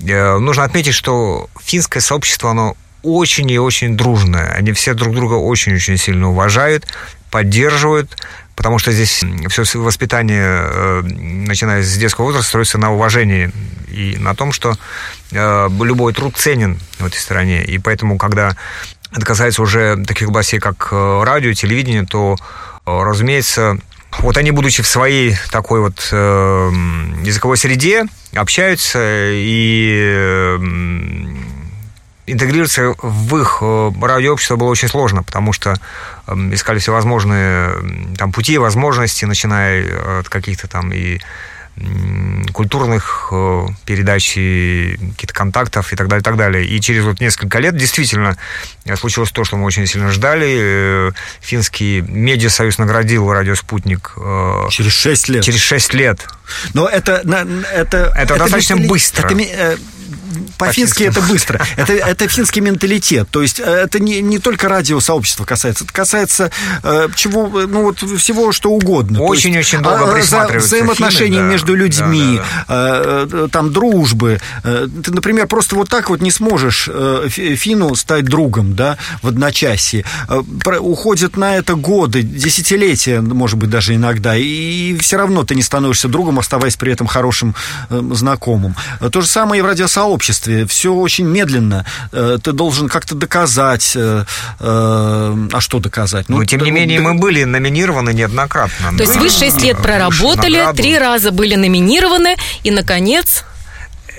э, 0.00 0.38
нужно 0.38 0.64
отметить, 0.64 0.94
что 0.94 1.48
финское 1.60 2.00
сообщество, 2.00 2.50
оно 2.50 2.76
очень 3.02 3.50
и 3.50 3.58
очень 3.58 3.96
дружное. 3.96 4.52
Они 4.52 4.72
все 4.72 4.94
друг 4.94 5.14
друга 5.14 5.34
очень-очень 5.34 5.96
сильно 5.96 6.30
уважают, 6.30 6.86
поддерживают, 7.30 8.16
потому 8.56 8.78
что 8.78 8.92
здесь 8.92 9.24
все 9.48 9.78
воспитание, 9.78 10.62
э, 10.64 11.02
начиная 11.02 11.82
с 11.82 11.96
детского 11.96 12.26
возраста, 12.26 12.48
строится 12.48 12.78
на 12.78 12.92
уважении 12.92 13.50
и 13.88 14.16
на 14.18 14.34
том, 14.34 14.52
что 14.52 14.76
любой 15.30 16.12
труд 16.12 16.36
ценен 16.36 16.78
в 16.98 17.06
этой 17.06 17.18
стране. 17.18 17.64
И 17.64 17.78
поэтому, 17.78 18.16
когда 18.18 18.56
это 19.12 19.24
касается 19.24 19.62
уже 19.62 20.02
таких 20.04 20.28
областей, 20.28 20.60
как 20.60 20.88
радио, 20.92 21.52
телевидение, 21.52 22.04
то, 22.04 22.36
разумеется, 22.84 23.78
вот 24.20 24.36
они, 24.36 24.50
будучи 24.50 24.82
в 24.82 24.86
своей 24.86 25.36
такой 25.50 25.80
вот 25.80 26.08
э, 26.10 26.70
языковой 27.22 27.56
среде, 27.56 28.04
общаются 28.34 28.98
и 29.32 29.96
э, 29.96 30.56
интегрироваться 32.26 32.94
в 33.00 33.36
их 33.38 33.58
э, 33.60 33.92
радиообщество 34.00 34.56
было 34.56 34.68
очень 34.68 34.88
сложно, 34.88 35.22
потому 35.22 35.52
что 35.52 35.76
э, 36.26 36.34
искали 36.52 36.78
всевозможные 36.78 37.70
там, 38.16 38.32
пути, 38.32 38.58
возможности, 38.58 39.24
начиная 39.24 40.20
от 40.20 40.28
каких-то 40.28 40.66
там 40.66 40.92
и 40.92 41.20
культурных 42.52 43.28
э, 43.32 43.66
передач 43.84 44.34
и 44.36 44.96
каких-то 45.12 45.34
контактов 45.34 45.92
и 45.92 45.96
так 45.96 46.08
далее, 46.08 46.20
и 46.20 46.24
так 46.24 46.36
далее. 46.36 46.66
И 46.66 46.80
через 46.80 47.04
вот 47.04 47.20
несколько 47.20 47.58
лет 47.58 47.76
действительно 47.76 48.36
э, 48.84 48.96
случилось 48.96 49.30
то, 49.30 49.44
что 49.44 49.56
мы 49.56 49.64
очень 49.64 49.86
сильно 49.86 50.10
ждали. 50.10 50.56
Э, 50.58 51.12
финский 51.40 52.00
медиасоюз 52.00 52.78
наградил 52.78 53.30
радио 53.32 53.54
«Спутник». 53.54 54.14
Через 54.70 54.92
шесть 54.92 55.28
лет. 55.28 55.44
Через 55.44 55.60
шесть 55.60 55.94
лет. 55.94 56.26
Но 56.74 56.88
это... 56.88 57.22
Это, 57.22 57.46
это, 57.72 58.12
это 58.16 58.36
достаточно 58.36 58.76
быстро. 58.76 59.26
Это, 59.26 59.78
по-фински 60.58 61.04
это 61.04 61.20
быстро. 61.22 61.64
Это, 61.76 61.92
это 61.92 62.28
финский 62.28 62.60
менталитет. 62.60 63.28
То 63.30 63.42
есть 63.42 63.60
э, 63.60 63.62
это 63.62 64.00
не, 64.00 64.20
не 64.20 64.38
только 64.38 64.68
радиосообщества 64.68 65.44
касается, 65.44 65.84
это 65.84 65.92
касается 65.92 66.50
э, 66.82 67.08
чего, 67.14 67.48
ну 67.66 67.84
вот 67.84 67.98
всего, 67.98 68.52
что 68.52 68.70
угодно. 68.70 69.22
Очень-очень 69.22 69.80
долго 69.80 70.10
а, 70.10 70.14
присматриваются. 70.14 70.68
Взаимоотношений 70.76 71.36
финны, 71.36 71.46
да, 71.46 71.52
между 71.52 71.74
людьми, 71.74 72.40
да, 72.68 73.02
да, 73.02 73.24
да. 73.24 73.36
Э, 73.44 73.48
там 73.50 73.72
дружбы. 73.72 74.40
Э, 74.64 74.86
ты, 75.04 75.12
например, 75.12 75.46
просто 75.46 75.76
вот 75.76 75.88
так 75.88 76.10
вот 76.10 76.20
не 76.20 76.30
сможешь 76.30 76.88
э, 76.92 77.28
фину 77.28 77.94
стать 77.94 78.24
другом, 78.24 78.74
да, 78.74 78.98
в 79.22 79.28
одночасье. 79.28 80.04
Э, 80.28 80.40
уходят 80.78 81.36
на 81.36 81.56
это 81.56 81.74
годы, 81.74 82.22
десятилетия, 82.22 83.20
может 83.20 83.58
быть, 83.58 83.70
даже 83.70 83.94
иногда, 83.94 84.36
и 84.36 84.96
все 84.98 85.16
равно 85.16 85.44
ты 85.44 85.54
не 85.54 85.62
становишься 85.62 86.08
другом, 86.08 86.38
оставаясь 86.38 86.76
при 86.76 86.92
этом 86.92 87.06
хорошим 87.06 87.54
э, 87.90 88.02
знакомым. 88.12 88.74
То 89.12 89.20
же 89.20 89.26
самое 89.26 89.60
и 89.60 89.62
в 89.62 89.66
радиосообществе 89.66 90.47
путешествие, 90.48 90.66
все 90.66 90.92
очень 90.92 91.26
медленно. 91.26 91.84
Э, 92.12 92.38
ты 92.42 92.52
должен 92.52 92.88
как-то 92.88 93.14
доказать. 93.14 93.96
Э, 93.96 94.24
а 94.60 95.60
что 95.60 95.78
доказать? 95.78 96.28
Ну, 96.28 96.38
Но, 96.38 96.44
тем 96.44 96.60
не 96.62 96.70
менее, 96.70 97.00
мы 97.00 97.14
были 97.14 97.44
номинированы 97.44 98.12
неоднократно. 98.12 98.96
То 98.96 99.04
есть 99.04 99.16
вы 99.16 99.28
6 99.28 99.62
лет 99.62 99.78
проработали, 99.78 100.64
три 100.76 100.98
раза 100.98 101.30
были 101.30 101.56
номинированы, 101.56 102.36
и, 102.64 102.70
наконец, 102.70 103.44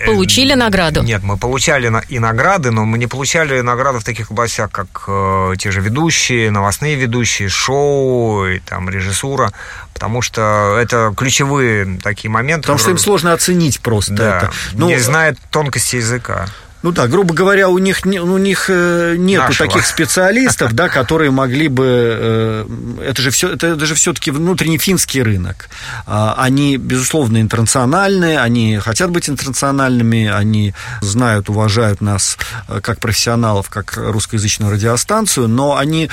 Получили 0.05 0.53
награду? 0.53 1.03
Нет, 1.03 1.23
мы 1.23 1.37
получали 1.37 1.91
и 2.09 2.19
награды, 2.19 2.71
но 2.71 2.85
мы 2.85 2.97
не 2.97 3.07
получали 3.07 3.61
награды 3.61 3.99
в 3.99 4.03
таких 4.03 4.31
областях, 4.31 4.71
как 4.71 5.05
э, 5.07 5.53
те 5.57 5.71
же 5.71 5.81
ведущие, 5.81 6.51
новостные 6.51 6.95
ведущие, 6.95 7.49
шоу, 7.49 8.45
и, 8.45 8.59
там, 8.59 8.89
режиссура, 8.89 9.51
потому 9.93 10.21
что 10.21 10.77
это 10.79 11.13
ключевые 11.15 11.99
такие 12.03 12.29
моменты. 12.29 12.63
Потому 12.63 12.77
которые... 12.77 12.97
что 12.97 13.03
им 13.03 13.05
сложно 13.05 13.33
оценить 13.33 13.79
просто 13.81 14.13
да, 14.13 14.37
это. 14.37 14.51
Ну, 14.73 14.87
не 14.87 14.97
знает 14.97 15.37
тонкости 15.51 15.97
языка. 15.97 16.47
Ну 16.81 16.91
да, 16.91 17.07
грубо 17.07 17.33
говоря, 17.33 17.67
у 17.67 17.77
них, 17.77 18.05
у 18.05 18.37
них 18.37 18.69
э, 18.69 19.15
нет 19.17 19.41
таких 19.57 19.85
специалистов, 19.85 20.73
да, 20.73 20.87
которые 20.87 21.29
могли 21.29 21.67
бы... 21.67 21.85
Э, 21.85 22.65
это 23.05 23.21
же, 23.21 23.31
все, 23.31 23.49
это, 23.49 23.67
это 23.67 23.85
же 23.85 23.95
все-таки 23.95 24.31
внутренний 24.31 24.77
финский 24.77 25.21
рынок. 25.21 25.69
А, 26.05 26.35
они, 26.37 26.77
безусловно, 26.77 27.41
интернациональные, 27.41 28.39
они 28.39 28.77
хотят 28.77 29.11
быть 29.11 29.29
интернациональными, 29.29 30.27
они 30.27 30.73
знают, 31.01 31.49
уважают 31.49 31.99
нас 31.99 32.37
э, 32.69 32.79
как 32.81 32.99
профессионалов, 32.99 33.69
как 33.69 33.97
русскоязычную 33.97 34.71
радиостанцию, 34.71 35.49
но 35.49 35.75
они, 35.75 36.09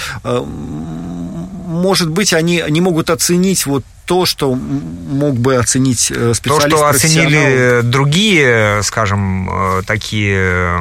может 1.67 2.09
быть, 2.09 2.33
они 2.33 2.63
не 2.69 2.81
могут 2.81 3.11
оценить 3.11 3.67
вот 3.67 3.85
то, 4.07 4.25
что 4.25 4.55
мог 4.55 5.35
бы 5.35 5.57
оценить 5.57 5.99
специалист. 5.99 6.45
То, 6.45 6.61
что 6.61 6.87
оценили 6.87 7.81
другие, 7.83 8.83
скажем, 8.85 9.51
э, 9.51 9.83
такие 9.85 10.81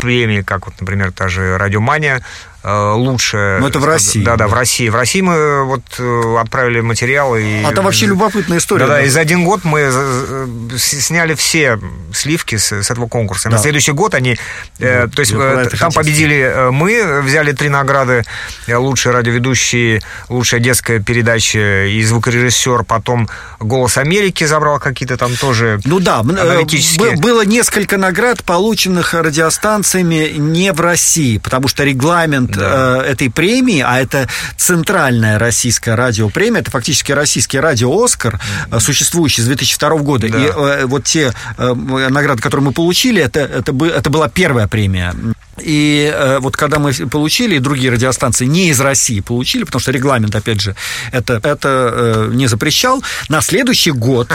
премии, 0.00 0.42
как 0.42 0.66
вот, 0.66 0.74
например, 0.80 1.12
та 1.12 1.28
же 1.28 1.56
«Радиомания», 1.58 2.16
Э, 2.18 2.55
лучше. 2.66 3.58
Но 3.60 3.68
это 3.68 3.78
в 3.78 3.84
России. 3.84 4.24
Да, 4.24 4.36
да, 4.36 4.48
в 4.48 4.54
России. 4.54 4.88
В 4.88 4.94
России 4.96 5.20
мы 5.20 5.64
вот 5.64 5.82
э, 5.98 6.36
отправили 6.40 6.80
материалы. 6.80 7.42
И... 7.42 7.64
А 7.64 7.70
это 7.70 7.82
вообще 7.82 8.06
любопытная 8.06 8.58
история. 8.58 8.86
Да, 8.86 8.94
да, 8.94 9.02
и 9.02 9.08
за 9.08 9.20
один 9.20 9.44
год 9.44 9.64
мы 9.64 9.90
э, 9.92 10.46
сняли 10.76 11.34
все 11.34 11.78
сливки 12.12 12.56
с, 12.56 12.72
с 12.72 12.90
этого 12.90 13.06
конкурса. 13.06 13.48
Да. 13.48 13.56
На 13.56 13.62
следующий 13.62 13.92
год 13.92 14.14
они... 14.14 14.36
Да, 14.78 15.06
то 15.06 15.20
есть 15.20 15.32
там 15.78 15.92
победили 15.92 16.70
мы, 16.70 17.22
взяли 17.22 17.52
три 17.52 17.68
награды. 17.68 18.24
Лучший 18.68 19.12
радиоведущий, 19.12 20.02
лучшая 20.28 20.60
детская 20.60 20.98
передача 21.00 21.86
и 21.86 22.02
звукорежиссер. 22.02 22.84
Потом 22.84 23.28
«Голос 23.60 23.96
Америки» 23.96 24.44
забрал 24.44 24.80
какие-то 24.80 25.16
там 25.16 25.34
тоже 25.36 25.80
Ну 25.84 26.00
да, 26.00 26.18
аналитические. 26.20 27.16
было 27.16 27.44
несколько 27.44 27.96
наград, 27.96 28.42
полученных 28.44 29.14
радиостанциями 29.14 30.32
не 30.36 30.72
в 30.72 30.80
России, 30.80 31.38
потому 31.38 31.68
что 31.68 31.84
регламент 31.84 32.55
да. 32.60 33.02
э, 33.02 33.12
этой 33.12 33.30
премии, 33.30 33.80
а 33.80 34.00
это 34.00 34.28
центральная 34.56 35.38
российская 35.38 35.94
радиопремия, 35.94 36.60
это 36.60 36.70
фактически 36.70 37.12
российский 37.12 37.58
радио 37.58 38.02
«Оскар», 38.02 38.40
mm-hmm. 38.70 38.80
существующий 38.80 39.42
с 39.42 39.46
2002 39.46 39.90
года. 39.98 40.28
Да. 40.28 40.38
И 40.38 40.46
э, 40.46 40.86
вот 40.86 41.04
те 41.04 41.32
э, 41.58 41.74
награды, 41.74 42.42
которые 42.42 42.66
мы 42.66 42.72
получили, 42.72 43.22
это, 43.22 43.40
это, 43.40 43.72
это 43.86 44.10
была 44.10 44.28
первая 44.28 44.68
премия. 44.68 45.14
И 45.58 46.12
э, 46.14 46.38
вот 46.40 46.56
когда 46.56 46.78
мы 46.78 46.92
получили, 46.92 47.56
и 47.56 47.58
другие 47.58 47.90
радиостанции 47.90 48.44
не 48.44 48.68
из 48.68 48.80
России 48.80 49.20
получили, 49.20 49.64
потому 49.64 49.80
что 49.80 49.90
регламент, 49.90 50.34
опять 50.34 50.60
же, 50.60 50.76
это, 51.12 51.40
это 51.42 51.68
э, 51.92 52.30
не 52.34 52.46
запрещал, 52.46 53.02
на 53.28 53.40
следующий 53.40 53.92
год, 53.92 54.30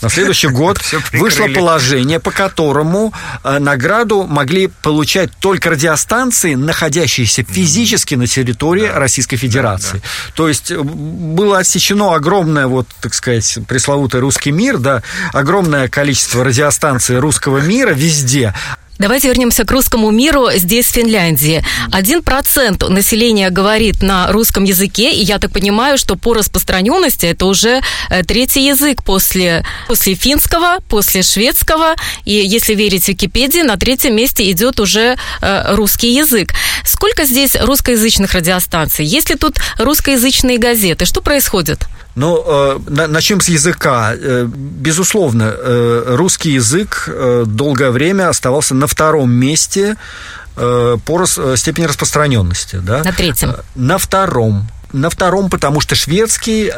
на 0.00 0.08
следующий 0.08 0.48
год 0.48 0.78
вышло 1.12 1.48
положение, 1.48 2.20
по 2.20 2.30
которому 2.30 3.12
э, 3.42 3.58
награду 3.58 4.24
могли 4.24 4.68
получать 4.68 5.30
только 5.40 5.70
радиостанции, 5.70 6.54
находящиеся 6.54 7.42
физически 7.50 8.14
на 8.14 8.26
территории 8.26 8.86
да. 8.88 8.98
Российской 8.98 9.36
Федерации. 9.36 9.94
Да, 9.94 10.02
да. 10.02 10.32
То 10.34 10.48
есть 10.48 10.70
э, 10.70 10.80
было 10.80 11.58
отсечено 11.58 12.14
огромное, 12.14 12.66
вот, 12.66 12.86
так 13.00 13.14
сказать, 13.14 13.58
пресловутый 13.66 14.20
русский 14.20 14.52
мир, 14.52 14.78
да, 14.78 15.02
огромное 15.32 15.88
количество 15.88 16.44
радиостанций 16.44 17.18
русского 17.18 17.58
мира 17.58 17.92
везде. 17.92 18.54
Давайте 19.00 19.28
вернемся 19.28 19.64
к 19.64 19.70
русскому 19.70 20.10
миру 20.10 20.50
здесь, 20.54 20.86
в 20.88 20.90
Финляндии. 20.90 21.64
Один 21.90 22.22
процент 22.22 22.86
населения 22.86 23.48
говорит 23.48 24.02
на 24.02 24.30
русском 24.30 24.64
языке, 24.64 25.10
и 25.10 25.24
я 25.24 25.38
так 25.38 25.52
понимаю, 25.52 25.96
что 25.96 26.16
по 26.16 26.34
распространенности 26.34 27.24
это 27.24 27.46
уже 27.46 27.80
э, 28.10 28.22
третий 28.24 28.66
язык 28.66 29.02
после, 29.02 29.64
после 29.88 30.12
финского, 30.12 30.80
после 30.90 31.22
шведского, 31.22 31.94
и 32.26 32.32
если 32.32 32.74
верить 32.74 33.08
Википедии, 33.08 33.62
на 33.62 33.78
третьем 33.78 34.14
месте 34.14 34.50
идет 34.50 34.78
уже 34.78 35.16
э, 35.40 35.74
русский 35.74 36.12
язык. 36.12 36.52
Сколько 36.84 37.24
здесь 37.24 37.56
русскоязычных 37.56 38.34
радиостанций? 38.34 39.06
Есть 39.06 39.30
ли 39.30 39.36
тут 39.36 39.56
русскоязычные 39.78 40.58
газеты? 40.58 41.06
Что 41.06 41.22
происходит? 41.22 41.88
Ну, 42.20 42.44
э, 42.46 42.78
начнем 43.06 43.40
с 43.40 43.48
языка. 43.48 44.12
Э, 44.14 44.46
безусловно, 44.46 45.54
э, 45.56 46.16
русский 46.16 46.52
язык 46.52 47.08
долгое 47.46 47.90
время 47.90 48.28
оставался 48.28 48.74
на 48.74 48.86
втором 48.86 49.30
месте 49.30 49.96
по 50.54 51.26
степени 51.56 51.86
распространенности. 51.86 52.76
Да? 52.76 53.02
На 53.02 53.12
третьем. 53.12 53.54
На 53.74 53.96
втором. 53.96 54.68
На 54.92 55.08
втором, 55.08 55.48
потому 55.48 55.80
что 55.80 55.94
шведский 55.94 56.70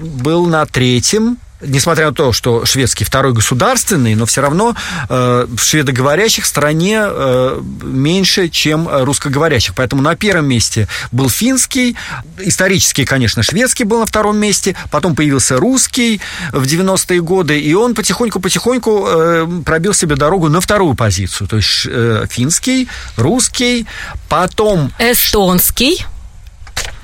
был 0.00 0.46
на 0.46 0.66
третьем, 0.66 1.38
несмотря 1.62 2.06
на 2.06 2.14
то, 2.14 2.32
что 2.32 2.64
шведский 2.64 3.04
второй 3.04 3.32
государственный, 3.32 4.14
но 4.14 4.26
все 4.26 4.40
равно 4.40 4.74
э, 5.08 5.46
в 5.48 5.62
шведоговорящих 5.62 6.44
стране 6.44 7.00
э, 7.02 7.60
меньше, 7.82 8.48
чем 8.48 8.88
русскоговорящих. 8.88 9.74
Поэтому 9.74 10.02
на 10.02 10.16
первом 10.16 10.46
месте 10.46 10.88
был 11.10 11.28
финский, 11.28 11.96
исторически, 12.38 13.04
конечно, 13.04 13.42
шведский 13.42 13.84
был 13.84 14.00
на 14.00 14.06
втором 14.06 14.38
месте, 14.38 14.76
потом 14.90 15.14
появился 15.14 15.56
русский 15.56 16.20
в 16.52 16.64
90-е 16.64 17.20
годы, 17.20 17.58
и 17.58 17.74
он 17.74 17.94
потихоньку-потихоньку 17.94 19.06
э, 19.06 19.48
пробил 19.64 19.94
себе 19.94 20.16
дорогу 20.16 20.48
на 20.48 20.60
вторую 20.60 20.94
позицию. 20.94 21.48
То 21.48 21.56
есть 21.56 21.86
э, 21.86 22.26
финский, 22.28 22.88
русский, 23.16 23.86
потом... 24.28 24.92
Эстонский 24.98 26.06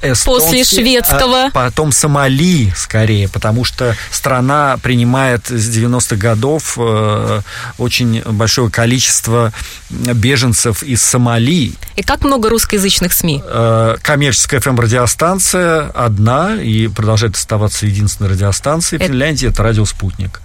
эстонский, 0.02 0.62
После 0.62 0.64
шведского. 0.64 1.46
А 1.46 1.50
потом 1.50 1.92
Сомали, 1.92 2.72
скорее, 2.76 3.28
потому 3.28 3.64
что 3.64 3.96
страна 4.10 4.78
принимает 4.82 5.46
с 5.48 5.68
90-х 5.68 6.16
годов 6.16 6.76
э, 6.78 7.40
очень 7.78 8.22
большое 8.22 8.70
количество 8.70 9.52
беженцев 9.90 10.82
из 10.82 11.02
Сомали. 11.02 11.72
И 11.96 12.02
как 12.02 12.22
много 12.22 12.48
русскоязычных 12.48 13.12
СМИ? 13.12 13.42
Э, 13.44 13.96
коммерческая 14.02 14.60
ФМ-радиостанция 14.60 15.88
одна 15.88 16.56
и 16.56 16.88
продолжает 16.88 17.36
оставаться 17.36 17.86
единственной 17.86 18.30
радиостанцией 18.30 19.00
в 19.00 19.02
это... 19.02 19.12
Финляндии, 19.12 19.48
это 19.48 19.62
радио 19.62 19.84
«Спутник». 19.84 20.40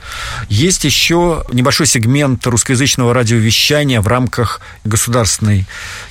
Есть 0.50 0.84
еще 0.84 1.46
небольшой 1.52 1.86
сегмент 1.86 2.46
русскоязычного 2.48 3.14
радиовещания 3.14 4.02
в 4.02 4.08
рамках 4.08 4.62
государственной 4.84 5.66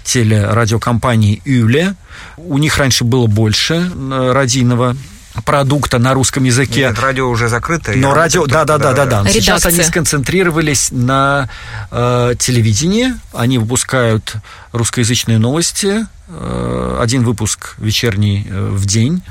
телерадиокомпании 0.04 1.42
«Юле», 1.44 1.96
у 2.36 2.58
них 2.58 2.76
раньше 2.78 3.04
было 3.04 3.26
больше 3.26 3.74
э, 3.74 4.32
радийного 4.32 4.96
продукта 5.44 5.98
на 5.98 6.14
русском 6.14 6.44
языке. 6.44 6.80
Нет, 6.80 6.98
радио 6.98 7.28
уже 7.28 7.48
закрыто. 7.48 7.92
Но 7.94 8.14
радио, 8.14 8.46
да, 8.46 8.64
да, 8.64 8.78
да, 8.78 8.92
да, 8.92 9.06
да. 9.06 9.28
Сейчас 9.30 9.64
они 9.66 9.82
сконцентрировались 9.82 10.90
на 10.90 11.48
э, 11.90 12.34
телевидении. 12.38 13.14
Они 13.32 13.58
выпускают 13.58 14.34
русскоязычные 14.72 15.38
новости. 15.38 16.06
Э, 16.28 16.98
один 17.00 17.24
выпуск 17.24 17.74
вечерний 17.78 18.46
э, 18.48 18.68
в 18.70 18.84
день. 18.86 19.22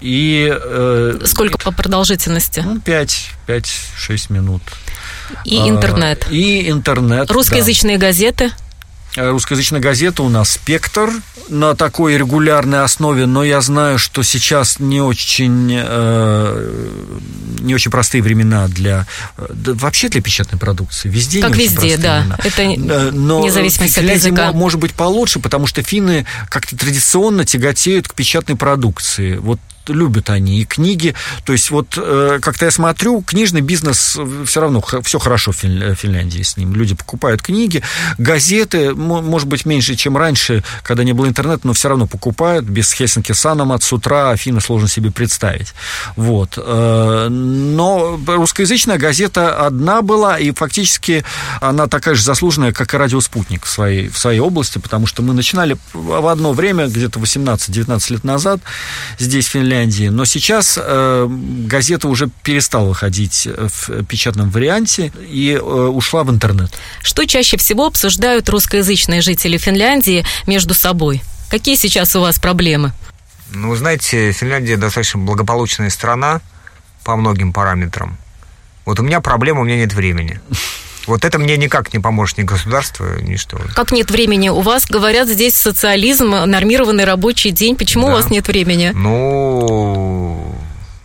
И, 0.00 0.52
э, 0.52 1.20
Сколько 1.24 1.58
по 1.58 1.72
продолжительности? 1.72 2.60
Ну, 2.64 2.76
5-6 2.78 4.32
минут. 4.32 4.62
И 5.44 5.56
интернет. 5.68 6.26
И 6.30 6.70
интернет. 6.70 7.30
Русскоязычные 7.30 7.98
да. 7.98 8.06
газеты? 8.06 8.52
Э, 9.16 9.30
русскоязычная 9.30 9.80
газета 9.80 10.22
у 10.22 10.28
нас 10.28 10.52
«Спектр» 10.52 11.10
на 11.48 11.74
такой 11.74 12.18
регулярной 12.18 12.82
основе, 12.82 13.26
но 13.26 13.42
я 13.42 13.60
знаю, 13.62 13.98
что 13.98 14.22
сейчас 14.22 14.78
не 14.80 15.00
очень, 15.00 15.74
э, 15.82 16.88
не 17.60 17.74
очень 17.74 17.90
простые 17.90 18.22
времена 18.22 18.68
для... 18.68 19.06
Да, 19.36 19.72
вообще 19.74 20.08
для 20.08 20.20
печатной 20.20 20.58
продукции. 20.58 21.08
Везде 21.08 21.40
Как 21.40 21.56
не 21.56 21.64
везде, 21.64 21.96
да. 21.96 22.20
Времена. 22.20 22.38
Это 22.44 22.62
э, 22.62 23.10
но 23.12 23.42
независимость 23.42 23.96
от 23.96 24.04
языка. 24.04 24.52
может 24.52 24.78
быть 24.78 24.92
получше, 24.92 25.40
потому 25.40 25.66
что 25.66 25.82
финны 25.82 26.26
как-то 26.50 26.76
традиционно 26.76 27.46
тяготеют 27.46 28.08
к 28.08 28.14
печатной 28.14 28.56
продукции. 28.56 29.36
Вот 29.36 29.58
любят 29.88 30.30
они 30.30 30.60
и 30.60 30.64
книги. 30.64 31.14
То 31.44 31.52
есть 31.52 31.70
вот 31.70 31.94
э, 31.96 32.38
как-то 32.40 32.64
я 32.64 32.70
смотрю, 32.70 33.22
книжный 33.22 33.60
бизнес 33.60 34.18
все 34.46 34.60
равно 34.60 34.82
все 35.02 35.18
хорошо 35.18 35.52
в 35.52 35.56
Финляндии 35.56 36.42
с 36.42 36.56
ним. 36.56 36.74
Люди 36.74 36.94
покупают 36.94 37.42
книги, 37.42 37.82
газеты, 38.18 38.94
может 38.94 39.48
быть, 39.48 39.64
меньше, 39.64 39.96
чем 39.96 40.16
раньше, 40.16 40.62
когда 40.82 41.04
не 41.04 41.12
было 41.12 41.26
интернета, 41.26 41.66
но 41.66 41.72
все 41.72 41.88
равно 41.88 42.06
покупают. 42.06 42.64
Без 42.64 42.92
Хельсинки 42.92 43.32
Саномат 43.32 43.82
с 43.82 43.92
утра 43.92 44.30
Афины 44.30 44.60
сложно 44.60 44.88
себе 44.88 45.10
представить. 45.10 45.74
Вот. 46.16 46.54
Э, 46.56 47.28
но 47.28 48.18
русскоязычная 48.26 48.98
газета 48.98 49.66
одна 49.66 50.02
была, 50.02 50.38
и 50.38 50.50
фактически 50.52 51.24
она 51.60 51.86
такая 51.86 52.14
же 52.14 52.22
заслуженная, 52.22 52.72
как 52.72 52.94
и 52.94 52.96
радио 52.96 53.20
«Спутник» 53.20 53.64
в 53.64 53.68
своей, 53.68 54.08
в 54.08 54.18
своей 54.18 54.40
области, 54.40 54.78
потому 54.78 55.06
что 55.06 55.22
мы 55.22 55.34
начинали 55.34 55.76
в 55.92 56.26
одно 56.26 56.52
время, 56.52 56.86
где-то 56.86 57.18
18-19 57.20 58.12
лет 58.12 58.24
назад, 58.24 58.60
здесь, 59.18 59.46
в 59.46 59.50
Финляндии, 59.50 59.77
но 59.86 60.24
сейчас 60.24 60.78
э, 60.80 61.26
газета 61.28 62.08
уже 62.08 62.28
перестала 62.42 62.88
выходить 62.88 63.46
в 63.46 64.04
печатном 64.04 64.50
варианте 64.50 65.12
и 65.18 65.52
э, 65.52 65.60
ушла 65.60 66.24
в 66.24 66.30
интернет. 66.30 66.72
Что 67.02 67.26
чаще 67.26 67.56
всего 67.56 67.86
обсуждают 67.86 68.48
русскоязычные 68.48 69.20
жители 69.20 69.56
Финляндии 69.56 70.26
между 70.46 70.74
собой? 70.74 71.22
Какие 71.50 71.76
сейчас 71.76 72.14
у 72.16 72.20
вас 72.20 72.38
проблемы? 72.38 72.92
Ну, 73.52 73.74
знаете, 73.76 74.32
Финляндия 74.32 74.76
достаточно 74.76 75.20
благополучная 75.20 75.90
страна 75.90 76.40
по 77.04 77.16
многим 77.16 77.52
параметрам. 77.52 78.18
Вот 78.84 79.00
у 79.00 79.02
меня 79.02 79.20
проблема, 79.20 79.60
у 79.60 79.64
меня 79.64 79.76
нет 79.76 79.92
времени. 79.92 80.40
Вот 81.08 81.24
это 81.24 81.38
мне 81.38 81.56
никак 81.56 81.92
не 81.94 82.00
поможет 82.00 82.36
ни 82.36 82.42
государство, 82.42 83.18
ни 83.20 83.36
что. 83.36 83.58
Как 83.74 83.92
нет 83.92 84.10
времени? 84.10 84.50
У 84.50 84.60
вас, 84.60 84.86
говорят, 84.86 85.26
здесь 85.26 85.56
социализм, 85.56 86.28
нормированный 86.28 87.04
рабочий 87.04 87.50
день. 87.50 87.76
Почему 87.76 88.06
да. 88.06 88.12
у 88.12 88.16
вас 88.16 88.30
нет 88.30 88.46
времени? 88.46 88.92
Ну, 88.94 90.54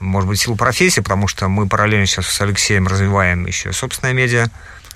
может 0.02 0.28
быть, 0.28 0.42
силу 0.42 0.58
профессии, 0.58 1.00
потому 1.00 1.30
что 1.30 1.48
мы 1.48 1.68
параллельно 1.70 2.06
сейчас 2.06 2.28
с 2.28 2.42
Алексеем 2.42 2.86
развиваем 2.88 3.46
еще 3.46 3.72
собственное 3.72 4.13
медиа. 4.13 4.48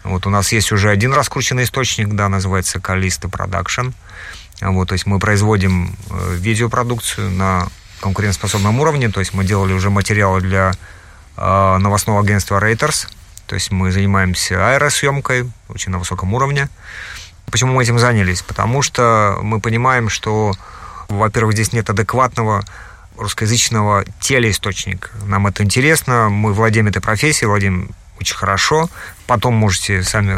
Вот 0.03 0.27
у 0.27 0.29
нас 0.29 0.51
есть 0.51 0.73
уже 0.73 0.89
один 0.89 1.13
раскрученный 1.13 1.63
источник, 1.63 2.09
да, 2.09 2.27
называется 2.27 2.81
Калиста 2.81 3.29
Production. 3.29 3.89
Вот, 4.59 4.89
то 4.89 4.93
есть 4.93 5.05
мы 5.05 5.19
производим 5.19 5.95
э, 6.09 6.35
видеопродукцию 6.35 7.31
на 7.31 7.67
конкурентоспособном 8.01 8.79
уровне, 8.79 9.09
то 9.09 9.19
есть 9.21 9.33
мы 9.33 9.45
делали 9.45 9.71
уже 9.71 9.89
материалы 9.89 10.41
для 10.41 10.73
э, 11.37 11.77
новостного 11.77 12.21
агентства 12.21 12.59
Reuters, 12.59 13.07
то 13.47 13.55
есть 13.55 13.71
мы 13.71 13.91
занимаемся 13.91 14.69
аэросъемкой 14.69 15.49
очень 15.69 15.91
на 15.91 15.99
высоком 15.99 16.33
уровне. 16.33 16.69
Почему 17.49 17.73
мы 17.73 17.83
этим 17.83 17.97
занялись? 17.97 18.41
Потому 18.41 18.81
что 18.81 19.39
мы 19.41 19.61
понимаем, 19.61 20.09
что, 20.09 20.53
во-первых, 21.07 21.53
здесь 21.53 21.71
нет 21.71 21.89
адекватного 21.89 22.65
русскоязычного 23.17 24.05
телеисточника. 24.19 25.09
Нам 25.25 25.47
это 25.47 25.63
интересно, 25.63 26.29
мы 26.29 26.53
владеем 26.53 26.87
этой 26.87 27.01
профессией, 27.01 27.47
владеем 27.47 27.89
очень 28.19 28.35
хорошо. 28.35 28.89
Потом 29.25 29.55
можете 29.55 30.03
сами 30.03 30.37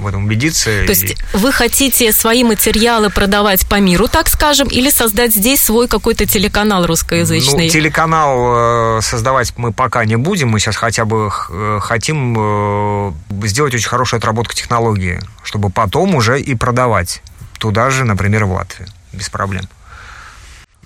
в 0.00 0.06
этом 0.06 0.24
убедиться. 0.24 0.66
То 0.66 0.90
есть 0.90 1.16
вы 1.32 1.52
хотите 1.52 2.12
свои 2.12 2.44
материалы 2.44 3.10
продавать 3.10 3.68
по 3.68 3.80
миру, 3.80 4.06
так 4.06 4.28
скажем, 4.28 4.68
или 4.68 4.90
создать 4.90 5.32
здесь 5.32 5.60
свой 5.60 5.88
какой-то 5.88 6.24
телеканал 6.24 6.86
русскоязычный? 6.86 7.64
Ну, 7.64 7.70
телеканал 7.70 8.98
э, 8.98 9.00
создавать 9.02 9.52
мы 9.56 9.72
пока 9.72 10.04
не 10.04 10.16
будем. 10.16 10.50
Мы 10.50 10.60
сейчас 10.60 10.76
хотя 10.76 11.04
бы 11.04 11.30
э, 11.50 11.78
хотим 11.82 12.36
э, 12.38 13.12
сделать 13.46 13.74
очень 13.74 13.88
хорошую 13.88 14.18
отработку 14.18 14.54
технологии, 14.54 15.20
чтобы 15.42 15.70
потом 15.70 16.14
уже 16.14 16.40
и 16.40 16.54
продавать 16.54 17.22
туда 17.58 17.90
же, 17.90 18.04
например, 18.04 18.44
в 18.44 18.52
Латвию. 18.52 18.88
Без 19.12 19.28
проблем. 19.28 19.68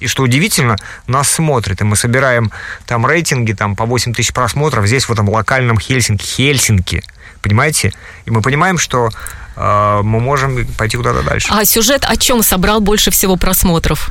И 0.02 0.08
что 0.08 0.24
удивительно, 0.24 0.76
нас 1.06 1.30
смотрят, 1.30 1.80
и 1.80 1.84
мы 1.84 1.94
собираем 1.94 2.50
там 2.86 3.06
рейтинги 3.06 3.52
там, 3.52 3.76
по 3.76 3.86
8 3.86 4.12
тысяч 4.12 4.32
просмотров 4.32 4.84
здесь, 4.86 5.04
в 5.04 5.12
этом 5.12 5.28
локальном 5.28 5.78
Хельсинки. 5.78 6.24
Хельсинки, 6.24 7.04
понимаете? 7.40 7.92
И 8.24 8.32
мы 8.32 8.42
понимаем, 8.42 8.78
что 8.78 9.10
э, 9.54 10.00
мы 10.02 10.18
можем 10.18 10.66
пойти 10.76 10.96
куда-то 10.96 11.22
дальше. 11.22 11.48
А 11.52 11.64
сюжет 11.64 12.04
о 12.04 12.16
чем 12.16 12.42
собрал 12.42 12.80
больше 12.80 13.12
всего 13.12 13.36
просмотров? 13.36 14.10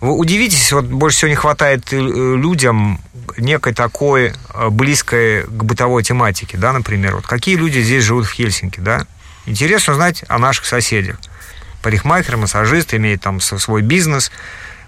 Вы 0.00 0.12
удивитесь, 0.12 0.70
вот 0.70 0.84
больше 0.84 1.16
всего 1.16 1.30
не 1.30 1.34
хватает 1.34 1.92
э, 1.92 1.96
людям 1.96 3.00
некой 3.36 3.74
такой 3.74 4.32
э, 4.54 4.68
близкой 4.68 5.42
к 5.42 5.64
бытовой 5.64 6.04
тематике, 6.04 6.56
да, 6.56 6.72
например. 6.72 7.16
Вот 7.16 7.26
какие 7.26 7.56
люди 7.56 7.80
здесь 7.80 8.04
живут 8.04 8.26
в 8.26 8.32
Хельсинки, 8.32 8.78
да? 8.78 9.08
Интересно 9.44 9.94
узнать 9.94 10.22
о 10.28 10.38
наших 10.38 10.66
соседях. 10.66 11.16
Парикмахер, 11.82 12.36
массажист, 12.36 12.94
имеет 12.94 13.22
там 13.22 13.40
свой 13.40 13.82
бизнес– 13.82 14.30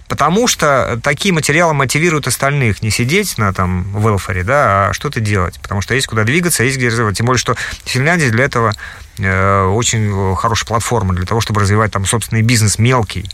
Потому 0.09 0.49
что 0.49 0.99
такие 1.03 1.35
материалы 1.35 1.75
мотивируют 1.75 2.27
остальных 2.27 2.83
не 2.83 2.91
сидеть 2.91 3.37
на 3.37 3.53
там 3.53 3.87
велфаре, 3.95 4.43
да, 4.43 4.89
а 4.89 4.93
что-то 4.95 5.21
делать. 5.21 5.61
Потому 5.61 5.83
что 5.83 5.95
есть 5.95 6.07
куда 6.07 6.25
двигаться, 6.25 6.65
есть 6.65 6.79
где 6.79 6.89
развивать. 6.89 7.19
Тем 7.19 7.27
более, 7.27 7.39
что 7.39 7.57
Финляндия 7.85 8.31
для 8.31 8.45
этого 8.45 8.75
э, 9.19 9.65
очень 9.65 10.35
хорошая 10.37 10.67
платформа 10.67 11.15
для 11.15 11.27
того, 11.27 11.43
чтобы 11.43 11.61
развивать 11.61 11.93
там 11.93 12.07
собственный 12.07 12.43
бизнес 12.43 12.79
мелкий. 12.79 13.29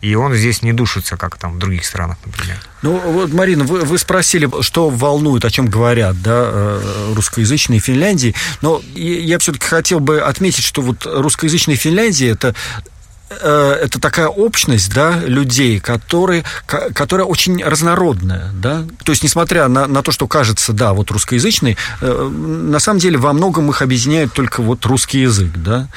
И 0.00 0.14
он 0.14 0.32
здесь 0.34 0.62
не 0.62 0.72
душится, 0.72 1.16
как 1.16 1.36
там 1.38 1.54
в 1.54 1.58
других 1.58 1.84
странах, 1.84 2.18
например. 2.24 2.56
Ну, 2.82 2.98
вот, 2.98 3.32
Марина, 3.32 3.64
вы, 3.64 3.80
вы 3.80 3.98
спросили, 3.98 4.48
что 4.62 4.90
волнует, 4.90 5.44
о 5.44 5.50
чем 5.50 5.66
говорят, 5.66 6.22
да, 6.22 6.42
э, 6.44 7.12
русскоязычные 7.16 7.80
Финляндии. 7.80 8.34
Но 8.60 8.80
я 8.94 9.38
все-таки 9.40 9.66
хотел 9.66 9.98
бы 9.98 10.20
отметить, 10.20 10.62
что 10.62 10.82
вот 10.82 11.04
русскоязычные 11.04 11.76
Финляндии 11.76 12.30
это 12.30 12.54
Э, 12.54 12.97
это 13.30 14.00
такая 14.00 14.28
общность, 14.28 14.92
да, 14.92 15.20
людей, 15.24 15.80
которые, 15.80 16.44
которая 16.66 17.26
очень 17.26 17.62
разнородная, 17.62 18.50
да, 18.54 18.84
то 19.04 19.12
есть, 19.12 19.22
несмотря 19.22 19.68
на, 19.68 19.86
на 19.86 20.02
то, 20.02 20.12
что 20.12 20.26
кажется, 20.26 20.72
да, 20.72 20.94
вот 20.94 21.10
русскоязычный, 21.10 21.76
э, 22.00 22.28
на 22.28 22.78
самом 22.78 23.00
деле 23.00 23.18
во 23.18 23.32
многом 23.32 23.68
их 23.70 23.82
объединяет 23.82 24.32
только 24.32 24.62
вот 24.62 24.84
русский 24.86 25.20
язык, 25.20 25.52
да, 25.56 25.88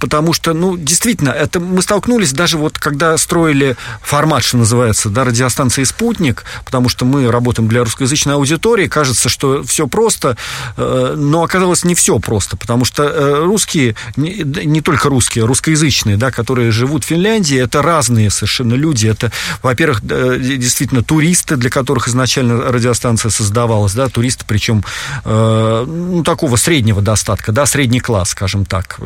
потому 0.00 0.32
что, 0.32 0.54
ну, 0.54 0.76
действительно, 0.76 1.30
это 1.30 1.60
мы 1.60 1.82
столкнулись 1.82 2.32
даже 2.32 2.56
вот, 2.56 2.78
когда 2.78 3.16
строили 3.18 3.76
формат, 4.00 4.42
что 4.44 4.56
называется, 4.56 5.10
да, 5.10 5.24
радиостанции 5.24 5.84
«Спутник», 5.84 6.44
потому 6.64 6.88
что 6.88 7.04
мы 7.04 7.30
работаем 7.30 7.68
для 7.68 7.84
русскоязычной 7.84 8.34
аудитории, 8.34 8.86
кажется, 8.86 9.28
что 9.28 9.62
все 9.64 9.86
просто, 9.86 10.36
э, 10.76 11.14
но 11.16 11.42
оказалось 11.42 11.84
не 11.84 11.94
все 11.94 12.18
просто, 12.18 12.56
потому 12.56 12.84
что 12.84 13.44
русские, 13.44 13.96
не, 14.16 14.42
не 14.42 14.80
только 14.80 15.08
русские, 15.08 15.44
русскоязычные, 15.44 16.16
да, 16.16 16.30
которые 16.30 16.53
которые 16.54 16.70
живут 16.70 17.02
в 17.02 17.08
Финляндии, 17.08 17.58
это 17.60 17.82
разные 17.82 18.30
совершенно 18.30 18.74
люди. 18.74 19.08
Это, 19.08 19.32
во-первых, 19.60 20.02
действительно 20.06 21.02
туристы, 21.02 21.56
для 21.56 21.68
которых 21.68 22.06
изначально 22.06 22.70
радиостанция 22.70 23.30
создавалась, 23.30 23.92
да, 23.94 24.08
туристы, 24.08 24.44
причем 24.46 24.84
э, 25.24 25.84
ну, 25.84 26.22
такого 26.22 26.54
среднего 26.54 27.02
достатка, 27.02 27.50
да, 27.50 27.66
средний 27.66 27.98
класс, 27.98 28.30
скажем 28.30 28.66
так. 28.66 29.00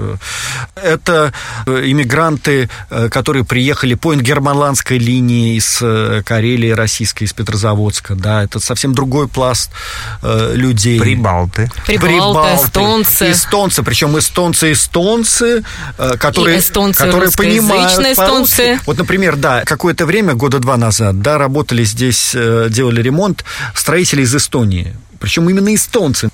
Это 0.74 1.32
иммигранты, 1.66 2.68
э, 2.90 3.08
которые 3.08 3.46
приехали 3.46 3.94
по 3.94 4.12
ингерманландской 4.12 4.98
линии 4.98 5.56
из 5.56 5.78
э, 5.80 6.22
Карелии, 6.26 6.72
российской, 6.72 7.24
из 7.24 7.32
Петрозаводска, 7.32 8.14
да, 8.14 8.44
это 8.44 8.61
совсем 8.61 8.92
другой 8.92 9.26
пласт 9.26 9.70
э, 10.22 10.52
людей. 10.54 11.00
Прибалты. 11.00 11.70
Прибалты, 11.87 12.06
Прибалты 12.06 12.62
эстонцы. 12.62 13.30
Эстонцы, 13.30 13.82
причем 13.82 14.18
эстонцы-эстонцы, 14.18 15.64
э, 15.96 16.16
которые, 16.18 16.56
и 16.56 16.61
эстонцы 16.61 16.98
которые 17.08 17.30
понимают 17.38 17.92
эстонцы. 17.92 18.81
Вот, 18.87 18.98
например, 18.98 19.37
да, 19.37 19.64
какое-то 19.64 20.07
время, 20.07 20.35
года 20.35 20.59
два 20.59 20.77
назад, 20.77 21.20
да, 21.20 21.38
работали 21.38 21.85
здесь, 21.85 22.33
э, 22.35 22.68
делали 22.70 23.03
ремонт 23.03 23.44
строители 23.74 24.22
из 24.22 24.35
Эстонии. 24.35 24.94
Причем 25.18 25.48
именно 25.51 25.74
эстонцы 25.74 26.31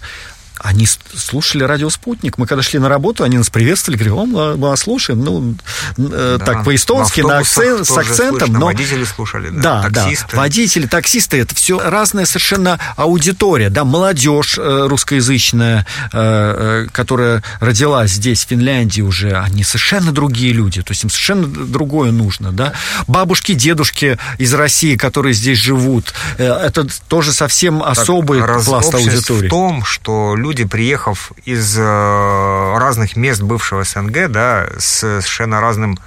они 0.65 0.87
слушали 0.87 1.63
радио 1.63 1.91
«Спутник». 1.91 2.39
Мы 2.39 2.47
когда 2.47 2.63
шли 2.63 2.79
на 2.79 2.89
работу, 2.89 3.23
они 3.23 3.37
нас 3.37 3.51
приветствовали, 3.51 3.99
говорили, 3.99 4.17
о, 4.17 4.25
мы, 4.25 4.57
мы 4.57 4.77
слушаем, 4.79 5.23
ну, 5.23 5.55
э, 5.99 6.37
да, 6.39 6.45
так, 6.45 6.65
по-эстонски, 6.65 7.21
на 7.21 7.39
акцент, 7.39 7.87
с 7.87 7.97
акцентом. 7.97 8.39
Слышно, 8.39 8.59
но... 8.59 8.67
Водители 8.67 9.05
слушали, 9.05 9.51
да, 9.51 9.83
да 9.83 10.05
таксисты. 10.05 10.27
Да, 10.33 10.37
водители, 10.39 10.87
таксисты, 10.87 11.39
это 11.39 11.55
все 11.55 11.79
разная 11.79 12.25
совершенно 12.25 12.81
аудитория, 12.97 13.69
да, 13.69 13.85
молодежь 13.85 14.57
э, 14.57 14.87
русскоязычная, 14.89 15.87
э, 16.13 16.87
которая 16.91 17.43
родилась 17.61 18.13
здесь, 18.13 18.47
в 18.47 18.49
Финляндии 18.49 19.03
уже, 19.03 19.33
они 19.37 19.65
совершенно 19.65 20.13
другие 20.13 20.55
люди, 20.55 20.81
то 20.81 20.93
есть 20.93 21.05
им 21.05 21.11
совершенно 21.11 21.47
другое 21.47 22.11
нужно, 22.11 22.53
да. 22.53 22.73
Бабушки, 23.07 23.53
дедушки 23.53 24.19
из 24.39 24.55
России, 24.55 24.97
которые 24.97 25.35
здесь 25.35 25.59
живут, 25.59 26.15
это 26.39 26.87
тоже 27.09 27.35
совсем 27.35 27.83
особый 27.83 28.41
так, 28.41 28.65
пласт 28.65 28.95
аудитории. 28.95 29.47
в 29.47 29.51
том, 29.51 29.85
что 29.85 30.35
люди 30.35 30.54
люди, 30.55 30.65
приехав 30.65 31.33
из 31.45 31.77
э, 31.79 32.79
разных 32.79 33.17
мест 33.17 33.43
бывшего 33.43 33.83
СНГ, 33.83 34.29
да, 34.29 34.69
с 34.79 35.01
совершенно 35.21 35.61
разным 35.61 35.99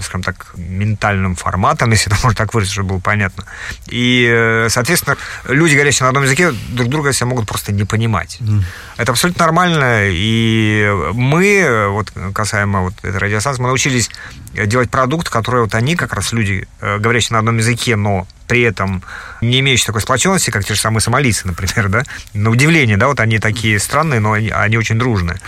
скажем 0.00 0.24
так, 0.24 0.54
ментальным 0.56 1.36
форматом, 1.36 1.90
если 1.92 2.12
это 2.12 2.20
можно 2.20 2.36
так 2.36 2.52
выразить, 2.52 2.72
чтобы 2.72 2.88
было 2.88 2.98
понятно. 2.98 3.44
И, 3.86 4.28
э, 4.28 4.66
соответственно, 4.68 5.16
люди, 5.46 5.74
говорящие 5.74 6.02
на 6.02 6.08
одном 6.08 6.24
языке, 6.24 6.52
друг 6.70 6.88
друга 6.88 7.12
себя 7.12 7.26
могут 7.26 7.46
просто 7.46 7.72
не 7.72 7.84
понимать. 7.84 8.38
Mm. 8.40 8.62
Это 8.96 9.12
абсолютно 9.12 9.44
нормально, 9.44 10.08
и 10.08 10.90
мы, 11.14 11.86
вот 11.90 12.12
касаемо 12.34 12.80
вот 12.82 12.94
этой 13.02 13.18
радиостанции, 13.18 13.62
мы 13.62 13.68
научились 13.68 14.10
делать 14.52 14.90
продукт, 14.90 15.28
который 15.28 15.60
вот 15.60 15.74
они, 15.76 15.94
как 15.94 16.12
раз 16.12 16.32
люди, 16.32 16.66
э, 16.80 16.98
говорящие 16.98 17.34
на 17.34 17.38
одном 17.38 17.58
языке, 17.58 17.94
но 17.94 18.26
при 18.52 18.60
этом 18.60 19.02
не 19.40 19.60
имеющие 19.60 19.86
такой 19.86 20.02
сплоченности, 20.02 20.50
как 20.50 20.62
те 20.62 20.74
же 20.74 20.80
самые 20.80 21.00
сомалийцы, 21.00 21.46
например, 21.46 21.88
да, 21.88 22.02
на 22.34 22.50
удивление, 22.50 22.98
да, 22.98 23.06
вот 23.06 23.18
они 23.18 23.38
такие 23.38 23.78
странные, 23.78 24.20
но 24.20 24.32
они, 24.32 24.50
они 24.50 24.76
очень 24.76 24.98
дружные. 24.98 25.40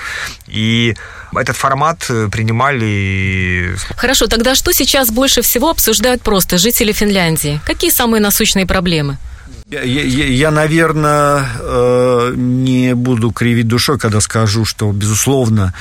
И 0.47 0.97
этот 1.37 1.55
формат 1.55 1.99
принимали... 2.33 3.77
Хорошо, 3.95 4.27
тогда 4.27 4.55
что 4.55 4.73
сейчас 4.73 5.11
больше 5.11 5.43
всего 5.43 5.69
обсуждают 5.69 6.23
просто 6.23 6.57
жители 6.57 6.93
Финляндии? 6.93 7.61
Какие 7.67 7.91
самые 7.91 8.23
насущные 8.23 8.65
проблемы? 8.65 9.19
Я, 9.69 9.83
я, 9.83 10.25
я, 10.27 10.51
наверное, 10.51 11.47
э, 11.61 12.33
не 12.37 12.95
буду 12.95 13.33
кривить 13.33 13.69
душой, 13.69 13.99
когда 13.99 14.23
скажу, 14.23 14.65
что, 14.65 14.91
безусловно, 14.93 15.75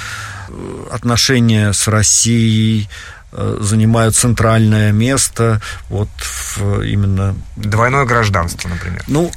отношения 0.92 1.72
с 1.72 1.88
Россией 1.88 2.90
э, 2.90 3.23
занимают 3.60 4.16
центральное 4.16 4.92
место 4.92 5.62
вот 5.90 6.10
в 6.20 6.82
именно... 6.82 7.36
Двойное 7.56 8.06
гражданство, 8.06 8.70
например. 8.70 9.04
Ну, 9.08 9.32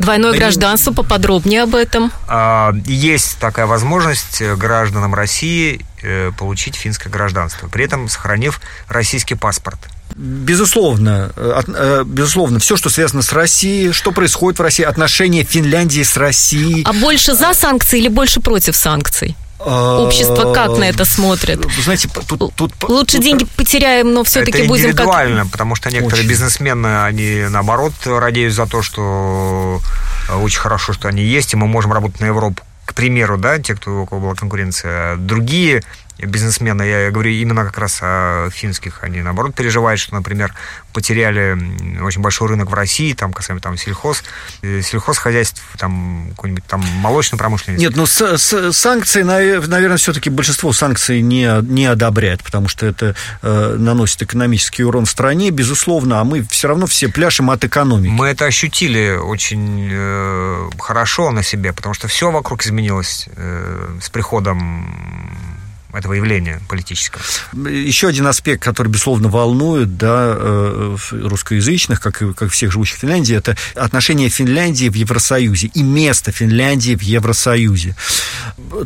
Двойное 0.00 0.32
гражданство, 0.32 0.92
поподробнее 0.92 1.64
об 1.64 1.74
этом. 1.74 2.10
А, 2.26 2.72
есть 2.86 3.36
такая 3.38 3.66
возможность 3.66 4.40
гражданам 4.40 5.14
России 5.14 5.84
э, 6.02 6.32
получить 6.38 6.74
финское 6.74 7.12
гражданство, 7.12 7.68
при 7.68 7.84
этом 7.84 8.08
сохранив 8.08 8.62
российский 8.88 9.34
паспорт. 9.34 9.78
Безусловно, 10.16 11.32
э, 11.36 12.04
безусловно, 12.06 12.60
все, 12.60 12.78
что 12.78 12.88
связано 12.88 13.20
с 13.20 13.30
Россией, 13.34 13.92
что 13.92 14.10
происходит 14.10 14.58
в 14.58 14.62
России, 14.62 14.84
отношения 14.84 15.44
Финляндии 15.44 16.02
с 16.02 16.16
Россией. 16.16 16.82
А 16.86 16.94
больше 16.94 17.34
за 17.34 17.52
санкции 17.52 17.98
или 17.98 18.08
больше 18.08 18.40
против 18.40 18.76
санкций? 18.76 19.36
Общество 19.64 20.54
как 20.54 20.78
на 20.78 20.84
это 20.84 21.04
смотрит? 21.04 21.60
знаете, 21.82 22.08
тут, 22.26 22.54
тут 22.54 22.72
лучше 22.88 23.16
тут, 23.16 23.24
деньги 23.24 23.46
потеряем, 23.56 24.12
но 24.12 24.24
все-таки 24.24 24.62
будем 24.62 24.90
как 24.90 25.00
индивидуально, 25.00 25.46
потому 25.46 25.74
что 25.74 25.90
некоторые 25.90 26.20
очень. 26.20 26.30
бизнесмены, 26.30 27.04
они 27.04 27.44
наоборот 27.48 27.92
радеют 28.04 28.54
за 28.54 28.66
то, 28.66 28.82
что 28.82 29.80
э, 30.28 30.36
очень 30.36 30.60
хорошо, 30.60 30.92
что 30.92 31.08
они 31.08 31.22
есть, 31.22 31.52
и 31.52 31.56
мы 31.56 31.66
можем 31.66 31.92
работать 31.92 32.20
на 32.20 32.26
Европу. 32.26 32.62
К 32.86 32.94
примеру, 32.94 33.36
да, 33.36 33.58
те, 33.58 33.74
кто 33.74 34.02
у 34.02 34.06
кого 34.06 34.20
была 34.20 34.34
конкуренция. 34.34 35.16
Другие 35.16 35.82
бизнесмены, 36.26 36.82
я 36.82 37.10
говорю 37.10 37.30
именно 37.30 37.64
как 37.64 37.78
раз 37.78 37.98
о 38.02 38.48
финских, 38.50 39.02
они 39.02 39.22
наоборот 39.22 39.54
переживают, 39.54 40.00
что, 40.00 40.14
например, 40.14 40.54
потеряли 40.92 41.58
очень 42.02 42.20
большой 42.20 42.48
рынок 42.48 42.70
в 42.70 42.74
России, 42.74 43.12
там, 43.12 43.32
касаемо 43.32 43.60
там 43.60 43.76
сельхоз, 43.76 44.22
э, 44.62 44.80
сельхозхозяйств, 44.82 45.62
там, 45.78 46.28
какой-нибудь 46.30 46.64
там 46.66 46.80
молочной 46.80 47.38
промышленности. 47.38 47.84
Нет, 47.84 47.96
ну, 47.96 48.06
с, 48.06 48.38
с, 48.38 48.72
санкции, 48.72 49.22
наверное, 49.22 49.96
все-таки 49.96 50.30
большинство 50.30 50.72
санкций 50.72 51.20
не, 51.20 51.48
не 51.62 51.86
одобряет, 51.86 52.42
потому 52.42 52.68
что 52.68 52.86
это 52.86 53.14
э, 53.42 53.76
наносит 53.78 54.22
экономический 54.22 54.84
урон 54.84 55.06
стране, 55.06 55.50
безусловно, 55.50 56.20
а 56.20 56.24
мы 56.24 56.42
все 56.42 56.68
равно 56.68 56.86
все 56.86 57.08
пляшем 57.08 57.50
от 57.50 57.64
экономики. 57.64 58.10
Мы 58.10 58.28
это 58.28 58.46
ощутили 58.46 59.16
очень 59.16 59.88
э, 59.90 60.70
хорошо 60.78 61.30
на 61.30 61.42
себе, 61.42 61.72
потому 61.72 61.94
что 61.94 62.08
все 62.08 62.30
вокруг 62.30 62.64
изменилось 62.64 63.28
э, 63.36 63.98
с 64.00 64.08
приходом 64.10 65.59
этого 65.94 66.14
явления 66.14 66.60
политического. 66.68 67.22
Еще 67.68 68.08
один 68.08 68.26
аспект, 68.26 68.62
который, 68.62 68.88
безусловно, 68.88 69.28
волнует 69.28 69.96
да, 69.96 70.34
э, 70.36 70.96
русскоязычных, 71.10 72.00
как 72.00 72.22
и 72.22 72.32
как 72.32 72.50
всех 72.50 72.72
живущих 72.72 72.98
в 72.98 73.00
Финляндии, 73.00 73.36
это 73.36 73.56
отношение 73.74 74.28
Финляндии 74.28 74.88
в 74.88 74.94
Евросоюзе 74.94 75.70
и 75.74 75.82
место 75.82 76.32
Финляндии 76.32 76.94
в 76.94 77.02
Евросоюзе. 77.02 77.96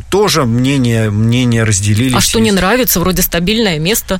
Тоже 0.09 0.45
мнение, 0.45 1.09
мнение 1.09 1.63
разделились. 1.63 2.15
А 2.15 2.21
что 2.21 2.39
не 2.39 2.51
нравится? 2.51 2.99
Вроде 2.99 3.21
стабильное 3.21 3.79
место. 3.79 4.19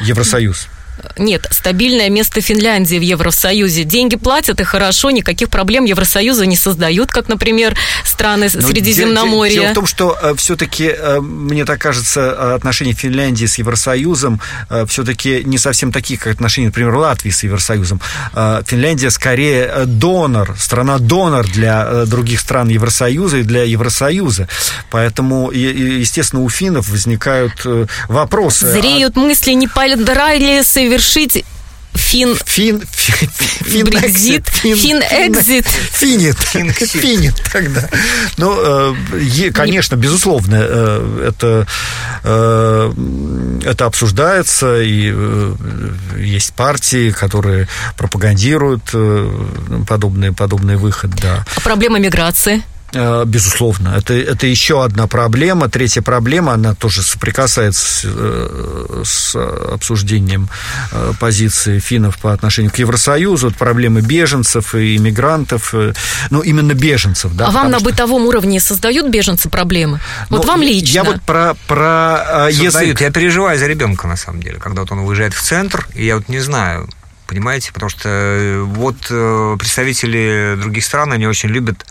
Евросоюз. 0.00 0.68
Нет, 1.16 1.46
стабильное 1.50 2.10
место 2.10 2.40
Финляндии 2.40 2.96
в 2.96 3.02
Евросоюзе. 3.02 3.84
Деньги 3.84 4.16
платят 4.16 4.60
и 4.60 4.64
хорошо, 4.64 5.10
никаких 5.10 5.48
проблем 5.50 5.84
Евросоюза 5.84 6.46
не 6.46 6.56
создают, 6.56 7.10
как, 7.10 7.28
например, 7.28 7.76
страны 8.04 8.48
Но 8.54 8.68
Средиземноморья. 8.68 9.52
Дело, 9.52 9.62
дело 9.64 9.72
в 9.72 9.74
том, 9.74 9.86
что 9.86 10.18
э, 10.20 10.34
все-таки, 10.36 10.94
э, 10.96 11.20
мне 11.20 11.64
так 11.64 11.80
кажется, 11.80 12.54
отношения 12.54 12.92
Финляндии 12.92 13.46
с 13.46 13.58
Евросоюзом 13.58 14.40
э, 14.70 14.86
все-таки 14.86 15.42
не 15.44 15.58
совсем 15.58 15.92
такие, 15.92 16.18
как 16.18 16.34
отношения, 16.34 16.68
например, 16.68 16.94
Латвии 16.94 17.30
с 17.30 17.42
Евросоюзом. 17.42 18.00
Финляндия 18.66 19.10
скорее 19.10 19.84
донор, 19.86 20.54
страна-донор 20.58 21.46
для 21.48 22.04
других 22.06 22.40
стран 22.40 22.68
Евросоюза 22.68 23.38
и 23.38 23.42
для 23.42 23.64
Евросоюза. 23.64 24.48
Поэтому, 24.90 25.50
естественно, 25.50 26.42
у 26.42 26.48
финнов 26.48 26.88
возникают 26.88 27.66
вопросы. 28.08 28.70
Зреют 28.70 29.16
мысли, 29.16 29.52
не 29.52 29.68
пора 29.68 30.34
ли 30.34 30.62
совершить 30.82 31.44
Фин... 31.94 32.36
Фин... 32.46 32.80
Фин... 32.80 33.84
Брекзит? 33.84 34.48
Фин 34.48 35.02
Экзит? 35.02 35.66
Финит. 35.66 36.38
Финит 36.38 37.34
тогда. 37.52 37.88
Ну, 38.38 38.94
э, 38.94 39.50
конечно, 39.52 39.96
безусловно, 39.96 40.56
э, 40.58 41.28
это, 41.28 41.66
э, 42.24 42.92
это 43.64 43.84
обсуждается, 43.86 44.80
и 44.80 45.14
есть 46.18 46.54
партии, 46.54 47.10
которые 47.10 47.68
пропагандируют 47.96 48.94
подобный, 49.86 50.32
подобный 50.32 50.76
выход, 50.76 51.10
да. 51.20 51.44
А 51.56 51.60
проблема 51.60 51.98
миграции? 51.98 52.62
Э, 52.94 53.24
безусловно, 53.26 53.94
это, 53.96 54.12
это 54.12 54.46
еще 54.46 54.84
одна 54.84 55.06
проблема. 55.06 55.68
Третья 55.68 56.02
проблема, 56.02 56.52
она 56.52 56.74
тоже 56.74 57.02
соприкасается 57.02 57.86
с, 57.86 58.02
э, 58.04 59.02
с 59.04 59.34
обсуждением 59.34 60.48
э, 60.92 61.12
позиции 61.18 61.78
финнов 61.78 62.18
по 62.18 62.34
отношению 62.34 62.70
к 62.70 62.76
Евросоюзу. 62.76 63.48
Вот 63.48 63.56
проблемы 63.56 64.02
беженцев 64.02 64.74
и 64.74 64.96
иммигрантов, 64.96 65.74
ну, 66.30 66.40
именно 66.40 66.74
беженцев. 66.74 67.34
Да, 67.34 67.46
а 67.46 67.50
вам 67.50 67.70
на 67.70 67.78
что... 67.78 67.88
бытовом 67.90 68.26
уровне 68.26 68.60
создают 68.60 69.08
беженцы 69.08 69.48
проблемы? 69.48 70.00
Вот 70.28 70.42
ну, 70.42 70.48
вам 70.48 70.60
лично? 70.60 70.94
Я 70.94 71.04
вот 71.04 71.22
про, 71.22 71.54
про 71.66 72.48
язык... 72.50 73.00
Я 73.00 73.10
переживаю 73.10 73.58
за 73.58 73.66
ребенка, 73.66 74.06
на 74.06 74.16
самом 74.16 74.42
деле, 74.42 74.58
когда 74.58 74.82
вот 74.82 74.92
он 74.92 74.98
уезжает 74.98 75.32
в 75.32 75.40
центр, 75.40 75.88
и 75.94 76.04
я 76.04 76.16
вот 76.16 76.28
не 76.28 76.40
знаю, 76.40 76.90
понимаете, 77.26 77.72
потому 77.72 77.88
что 77.88 78.64
вот 78.66 78.98
представители 79.58 80.58
других 80.60 80.84
стран, 80.84 81.12
они 81.12 81.26
очень 81.26 81.48
любят 81.48 81.86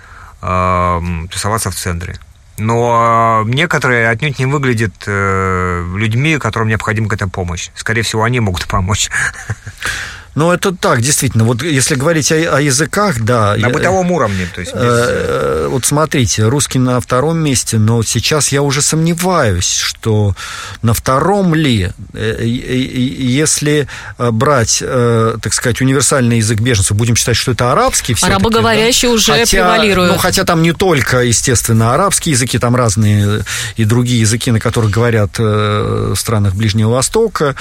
тусоваться 1.30 1.72
в 1.72 1.76
центре. 1.76 2.20
Но 2.58 3.44
некоторые 3.46 4.10
отнюдь 4.10 4.38
не 4.38 4.46
выглядят 4.46 4.94
э, 5.08 5.86
людьми, 5.96 6.38
которым 6.38 6.68
необходима 6.68 7.08
какая-то 7.08 7.32
помощь. 7.32 7.70
Скорее 7.76 8.04
всего, 8.04 8.24
они 8.24 8.40
могут 8.40 8.68
помочь. 8.68 9.10
Ну, 10.34 10.52
это 10.52 10.74
так, 10.74 11.02
действительно. 11.02 11.44
Вот 11.44 11.62
если 11.62 11.96
говорить 11.96 12.32
о, 12.32 12.36
о 12.36 12.62
языках, 12.62 13.20
да. 13.20 13.56
На 13.58 13.70
бытовом 13.70 14.12
уровне, 14.12 14.48
то 14.54 14.62
есть. 14.62 14.74
Без... 14.74 14.82
Э, 14.82 15.68
вот 15.70 15.86
смотрите, 15.86 16.48
русский 16.48 16.80
на 16.80 17.02
втором 17.02 17.38
месте, 17.38 17.78
но 17.78 18.02
сейчас 18.04 18.50
я 18.50 18.62
уже 18.62 18.82
сомневаюсь, 18.82 19.76
что 19.76 20.34
на 20.82 20.94
втором 20.94 21.54
ли, 21.54 21.92
э, 22.14 22.46
если 22.46 23.88
брать, 24.18 24.80
э, 24.82 25.36
так 25.42 25.54
сказать, 25.54 25.82
универсальный 25.82 26.38
язык 26.38 26.62
беженцев, 26.62 26.96
будем 26.96 27.18
считать, 27.18 27.36
что 27.36 27.52
это 27.52 27.72
арабский 27.72 28.14
все 28.14 28.28
Арабоговорящий 28.28 29.10
да? 29.10 29.14
уже 29.14 29.32
хотя, 29.34 29.46
превалирует. 29.46 30.12
Ну, 30.14 30.18
хотя 30.18 30.46
там 30.46 30.62
не 30.62 30.72
только, 30.72 31.24
естественно, 31.24 31.94
арабские 31.94 32.34
языки, 32.34 32.58
там 32.58 32.76
разные 32.76 33.44
и 33.76 33.84
другие 33.84 34.22
языки, 34.22 34.52
на 34.52 34.62
которых 34.62 34.92
говорят 34.92 35.38
в 35.38 36.16
странах 36.16 36.56
Ближнего 36.56 36.92
Востока 36.92 37.56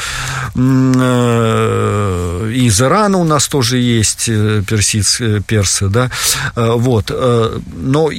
из 2.67 2.81
Ирана 2.81 3.19
у 3.19 3.25
нас 3.25 3.49
тоже 3.49 3.79
есть 3.79 4.29
э, 4.29 4.63
персиц, 4.69 5.21
э, 5.21 5.41
персы, 5.47 5.89
да, 5.89 6.11
э, 6.57 6.73
вот, 6.77 7.11
но 7.11 8.11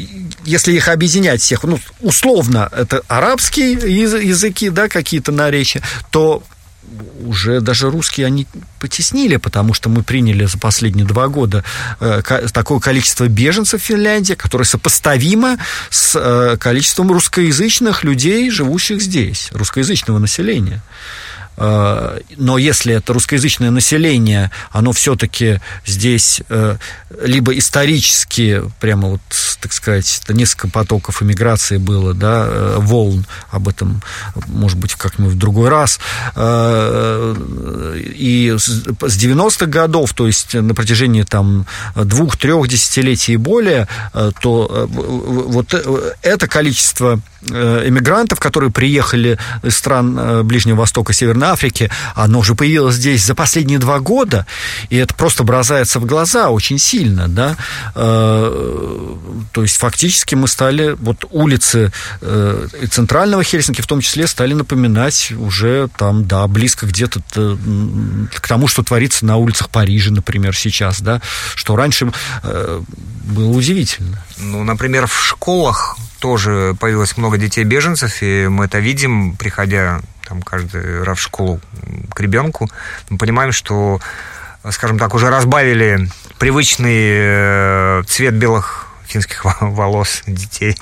если 0.43 0.73
их 0.73 0.87
объединять 0.87 1.41
всех, 1.41 1.63
ну, 1.63 1.79
условно, 2.01 2.69
это 2.71 3.01
арабские 3.07 3.73
языки, 3.73 4.69
да, 4.69 4.87
какие-то 4.87 5.31
наречия, 5.31 5.81
то 6.09 6.43
уже 7.23 7.61
даже 7.61 7.89
русские 7.89 8.27
они 8.27 8.47
потеснили, 8.79 9.37
потому 9.37 9.73
что 9.73 9.89
мы 9.89 10.03
приняли 10.03 10.45
за 10.45 10.57
последние 10.57 11.05
два 11.05 11.27
года 11.29 11.63
такое 12.53 12.79
количество 12.79 13.27
беженцев 13.27 13.81
в 13.81 13.85
Финляндии, 13.85 14.33
которое 14.33 14.65
сопоставимо 14.65 15.57
с 15.89 16.57
количеством 16.59 17.11
русскоязычных 17.11 18.03
людей, 18.03 18.49
живущих 18.49 19.01
здесь, 19.01 19.49
русскоязычного 19.53 20.17
населения. 20.19 20.81
Э, 21.61 22.19
но 22.37 22.57
если 22.57 22.95
это 22.95 23.13
русскоязычное 23.13 23.69
население, 23.69 24.49
оно 24.71 24.93
все-таки 24.93 25.59
здесь 25.85 26.41
э, 26.49 26.77
либо 27.23 27.55
исторически, 27.55 28.63
прямо 28.79 29.09
вот, 29.09 29.21
так 29.59 29.71
сказать, 29.71 30.23
несколько 30.29 30.69
потоков 30.69 31.21
иммиграции 31.21 31.77
было, 31.77 32.15
да, 32.15 32.45
э, 32.47 32.77
волн, 32.79 33.27
об 33.51 33.67
этом, 33.67 34.01
может 34.47 34.79
быть, 34.79 34.95
как-нибудь 34.95 35.35
в 35.35 35.37
другой 35.37 35.69
раз, 35.69 35.99
и 36.35 38.55
с 38.57 38.99
90-х 38.99 39.67
годов, 39.67 40.13
то 40.13 40.25
есть 40.25 40.55
на 40.55 40.73
протяжении 40.73 41.23
там 41.23 41.67
двух-трех 41.95 42.67
десятилетий 42.67 43.33
и 43.33 43.37
более, 43.37 43.87
то 44.41 44.89
вот 44.91 45.73
это 46.21 46.47
количество 46.47 47.19
иммигрантов, 47.43 48.39
которые 48.39 48.71
приехали 48.71 49.37
из 49.63 49.77
стран 49.77 50.45
Ближнего 50.45 50.77
Востока, 50.77 51.13
Северной 51.13 51.50
Африке, 51.51 51.91
оно 52.15 52.39
уже 52.39 52.55
появилось 52.55 52.95
здесь 52.95 53.23
за 53.25 53.35
последние 53.35 53.79
два 53.79 53.99
года, 53.99 54.45
и 54.89 54.97
это 54.97 55.13
просто 55.13 55.43
бросается 55.43 55.99
в 55.99 56.05
глаза 56.05 56.49
очень 56.49 56.77
сильно, 56.77 57.27
да. 57.27 57.57
Э, 57.95 59.15
то 59.51 59.61
есть 59.61 59.77
фактически 59.77 60.35
мы 60.35 60.47
стали, 60.47 60.95
вот 60.99 61.25
улицы 61.29 61.91
э, 62.21 62.67
центрального 62.89 63.43
Хельсинки 63.43 63.81
в 63.81 63.87
том 63.87 64.01
числе 64.01 64.27
стали 64.27 64.53
напоминать 64.53 65.31
уже 65.31 65.89
там, 65.97 66.25
да, 66.25 66.47
близко 66.47 66.85
где-то 66.85 67.21
к 68.33 68.47
тому, 68.47 68.67
что 68.67 68.83
творится 68.83 69.25
на 69.25 69.37
улицах 69.37 69.69
Парижа, 69.69 70.11
например, 70.11 70.55
сейчас, 70.55 71.01
да, 71.01 71.21
что 71.55 71.75
раньше 71.75 72.11
было 72.43 73.49
удивительно. 73.49 74.23
Ну, 74.37 74.63
например, 74.63 75.07
в 75.07 75.23
школах 75.23 75.97
тоже 76.19 76.75
появилось 76.79 77.17
много 77.17 77.37
детей-беженцев, 77.37 78.21
и 78.21 78.47
мы 78.47 78.65
это 78.65 78.79
видим, 78.79 79.35
приходя 79.35 80.01
там 80.31 80.41
каждый 80.41 81.03
раз 81.03 81.17
в 81.17 81.21
школу 81.21 81.59
к 82.13 82.19
ребенку. 82.21 82.69
Мы 83.09 83.17
понимаем, 83.17 83.51
что, 83.51 83.99
скажем 84.69 84.97
так, 84.97 85.13
уже 85.13 85.29
разбавили 85.29 86.09
привычный 86.39 87.09
э, 87.11 88.03
цвет 88.07 88.35
белых 88.35 88.87
финских 89.05 89.43
волос 89.61 90.23
детей. 90.25 90.77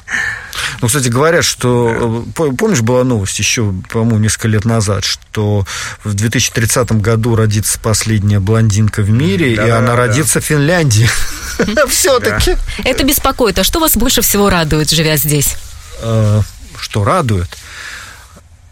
Ну, 0.81 0.87
кстати, 0.87 1.07
говорят, 1.07 1.43
что... 1.43 2.23
Помнишь, 2.35 2.81
была 2.81 3.03
новость 3.03 3.39
еще, 3.39 3.73
по-моему, 3.89 4.19
несколько 4.19 4.49
лет 4.49 4.65
назад, 4.65 5.03
что 5.03 5.65
в 6.03 6.13
2030 6.13 6.91
году 7.01 7.35
родится 7.35 7.79
последняя 7.79 8.39
блондинка 8.39 9.01
в 9.01 9.09
мире, 9.09 9.55
да, 9.55 9.65
и 9.65 9.67
да, 9.67 9.77
она 9.79 9.87
да. 9.87 9.95
родится 9.95 10.41
в 10.41 10.43
Финляндии. 10.43 11.09
Все-таки. 11.87 12.55
Это 12.83 13.03
беспокоит. 13.03 13.57
А 13.57 13.63
что 13.63 13.79
вас 13.79 13.97
больше 13.97 14.21
всего 14.21 14.51
радует, 14.51 14.91
живя 14.91 15.17
здесь? 15.17 15.55
Э, 16.03 16.41
что 16.79 17.03
радует? 17.03 17.49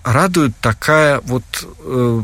Радует 0.08 0.56
такая 0.62 1.20
вот 1.26 1.44
э, 1.84 2.22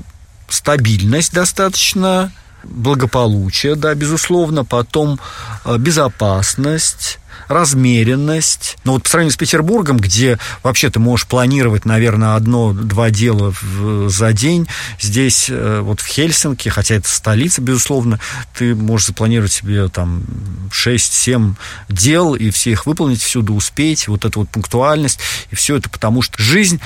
стабильность 0.48 1.34
достаточно, 1.34 2.32
благополучие, 2.64 3.76
да, 3.76 3.94
безусловно, 3.94 4.64
потом 4.64 5.20
э, 5.66 5.78
безопасность, 5.78 7.20
размеренность. 7.50 8.78
Но 8.86 8.94
вот 8.94 9.04
по 9.04 9.10
сравнению 9.10 9.34
с 9.34 9.38
Петербургом, 9.38 9.98
где 9.98 10.40
вообще 10.64 10.90
ты 10.90 11.00
можешь 11.00 11.28
планировать, 11.28 11.84
наверное, 11.84 12.36
одно-два 12.36 13.10
дела 13.10 13.54
в, 13.62 14.08
за 14.08 14.32
день, 14.32 14.66
здесь 15.02 15.48
э, 15.50 15.82
вот 15.82 16.00
в 16.00 16.08
Хельсинки, 16.08 16.70
хотя 16.70 16.96
это 16.96 17.10
столица, 17.10 17.62
безусловно, 17.62 18.18
ты 18.58 18.76
можешь 18.76 19.08
запланировать 19.08 19.52
себе 19.52 19.90
там 19.90 20.24
6-7 20.72 21.56
дел 21.90 22.34
и 22.34 22.50
все 22.50 22.72
их 22.72 22.86
выполнить, 22.86 23.22
всюду 23.22 23.54
успеть, 23.54 24.08
вот 24.08 24.24
эта 24.24 24.40
вот 24.40 24.48
пунктуальность, 24.48 25.20
и 25.52 25.56
все 25.58 25.76
это 25.76 25.90
потому, 25.90 26.22
что 26.22 26.42
жизнь 26.42 26.80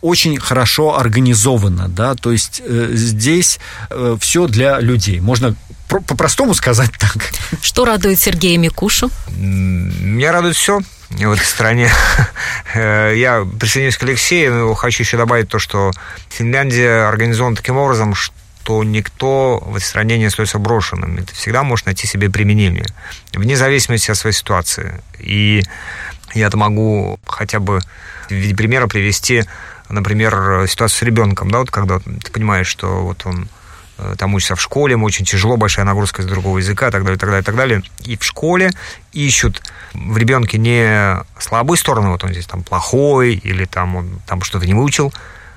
очень 0.00 0.38
хорошо 0.38 0.98
организована, 0.98 1.88
да, 1.88 2.14
то 2.14 2.30
есть 2.30 2.62
э, 2.64 2.90
здесь 2.92 3.58
э, 3.90 4.16
все 4.20 4.46
для 4.46 4.80
людей. 4.80 5.20
Можно 5.20 5.56
по-простому 5.88 6.54
сказать 6.54 6.90
так. 6.98 7.16
Что 7.62 7.84
радует 7.84 8.18
Сергея 8.18 8.58
Микушу? 8.58 9.10
Меня 9.30 10.32
радует 10.32 10.56
все 10.56 10.80
в 11.10 11.32
этой 11.32 11.44
стране. 11.44 11.90
Э, 12.74 13.14
я 13.16 13.46
присоединюсь 13.58 13.96
к 13.96 14.02
Алексею, 14.02 14.54
но 14.54 14.74
хочу 14.74 15.02
еще 15.02 15.16
добавить 15.16 15.48
то, 15.48 15.58
что 15.58 15.90
Финляндия 16.28 17.08
организована 17.08 17.56
таким 17.56 17.78
образом, 17.78 18.14
что 18.14 18.84
никто 18.84 19.58
в 19.64 19.74
этой 19.74 19.86
стране 19.86 20.18
не 20.18 20.26
остается 20.26 20.58
брошенным. 20.58 21.16
Это 21.16 21.34
всегда 21.34 21.62
может 21.62 21.86
найти 21.86 22.06
себе 22.06 22.28
применение, 22.28 22.84
вне 23.32 23.56
зависимости 23.56 24.10
от 24.10 24.18
своей 24.18 24.36
ситуации. 24.36 25.00
И 25.18 25.62
я 26.34 26.48
это 26.48 26.58
могу 26.58 27.18
хотя 27.26 27.58
бы 27.58 27.80
в 28.28 28.30
виде 28.30 28.54
примера 28.54 28.86
привести, 28.86 29.44
например, 29.88 30.66
ситуацию 30.68 30.98
с 30.98 31.02
ребенком, 31.02 31.50
да, 31.50 31.58
вот 31.58 31.70
когда 31.70 31.98
ты 31.98 32.30
понимаешь, 32.32 32.66
что 32.66 33.02
вот 33.02 33.24
он 33.26 33.48
Э, 33.98 34.14
там 34.16 34.34
учатся 34.34 34.54
в 34.54 34.62
школе, 34.62 34.92
ему 34.92 35.06
очень 35.06 35.24
тяжело, 35.24 35.56
большая 35.56 35.84
нагрузка 35.84 36.22
из 36.22 36.26
другого 36.26 36.58
языка, 36.58 36.90
так 36.90 37.02
далее, 37.02 37.18
так 37.18 37.28
далее, 37.28 37.44
так 37.44 37.56
далее. 37.56 37.82
И 38.04 38.16
в 38.16 38.24
школе 38.24 38.70
ищут 39.12 39.60
в 39.92 40.16
ребенке 40.16 40.56
не 40.58 41.18
слабую 41.38 41.76
сторону, 41.76 42.12
вот 42.12 42.24
он 42.24 42.30
здесь 42.30 42.46
там 42.46 42.62
плохой, 42.62 43.34
или 43.34 43.64
там 43.64 43.96
он 43.96 44.20
там 44.26 44.42
что-то 44.42 44.66
не 44.66 44.74
выучил, 44.74 45.12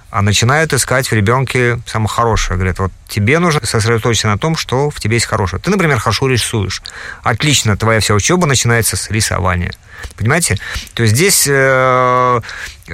а 0.10 0.22
начинают 0.24 0.74
искать 0.74 1.10
в 1.10 1.14
ребенке 1.14 1.80
самое 1.86 2.10
хорошее. 2.10 2.58
Говорят, 2.58 2.80
вот 2.80 2.92
тебе 3.08 3.38
нужно 3.40 3.66
сосредоточиться 3.66 4.28
на 4.28 4.38
том, 4.38 4.58
что 4.58 4.90
в 4.90 5.00
тебе 5.00 5.18
есть 5.18 5.28
хорошее. 5.28 5.62
Ты, 5.62 5.70
например, 5.70 6.00
хорошо 6.00 6.28
рисуешь. 6.28 6.82
Отлично, 7.24 7.78
твоя 7.78 8.00
вся 8.00 8.16
учеба 8.16 8.48
начинается 8.48 8.98
с 8.98 9.10
рисования. 9.12 9.72
Понимаете? 10.18 10.58
То 10.94 11.04
есть 11.04 11.16
здесь 11.16 11.48
э, 11.50 12.42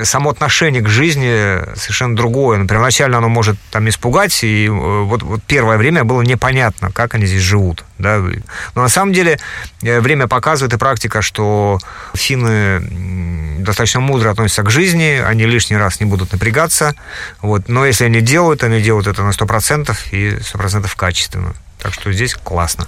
само 0.03 0.29
отношение 0.29 0.81
к 0.81 0.87
жизни 0.87 1.75
совершенно 1.75 2.15
другое. 2.15 2.57
Например, 2.57 2.81
вначале 2.81 3.15
оно 3.15 3.29
может 3.29 3.57
там 3.71 3.87
испугать, 3.89 4.43
и 4.43 4.67
э, 4.67 4.69
вот, 4.69 5.23
вот 5.23 5.43
первое 5.43 5.77
время 5.77 6.03
было 6.03 6.21
непонятно, 6.21 6.91
как 6.91 7.15
они 7.15 7.25
здесь 7.25 7.41
живут. 7.41 7.83
Да? 7.97 8.19
Но 8.75 8.81
на 8.81 8.89
самом 8.89 9.13
деле 9.13 9.39
э, 9.81 9.99
время 9.99 10.27
показывает 10.27 10.73
и 10.73 10.77
практика, 10.77 11.21
что 11.21 11.79
финны 12.13 12.81
достаточно 13.59 13.99
мудро 13.99 14.29
относятся 14.29 14.63
к 14.63 14.69
жизни, 14.69 15.21
они 15.25 15.45
лишний 15.45 15.77
раз 15.77 15.99
не 15.99 16.05
будут 16.05 16.31
напрягаться. 16.31 16.95
Вот. 17.41 17.67
Но 17.67 17.85
если 17.85 18.05
они 18.05 18.21
делают, 18.21 18.63
они 18.63 18.81
делают 18.81 19.07
это 19.07 19.23
на 19.23 19.31
100% 19.31 19.95
и 20.11 20.37
100% 20.37 20.89
качественно. 20.95 21.53
Так 21.81 21.93
что 21.93 22.11
здесь 22.11 22.35
классно. 22.35 22.87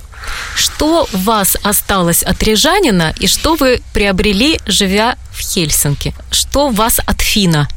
Что 0.55 1.07
у 1.13 1.17
вас 1.17 1.57
осталось 1.63 2.23
от 2.23 2.41
рижанина 2.43 3.13
и 3.19 3.27
что 3.27 3.55
вы 3.55 3.81
приобрели, 3.93 4.59
живя 4.65 5.15
в 5.31 5.39
Хельсинки? 5.39 6.13
Что 6.31 6.67
у 6.67 6.71
вас 6.71 6.99
от 7.05 7.21
фина? 7.21 7.67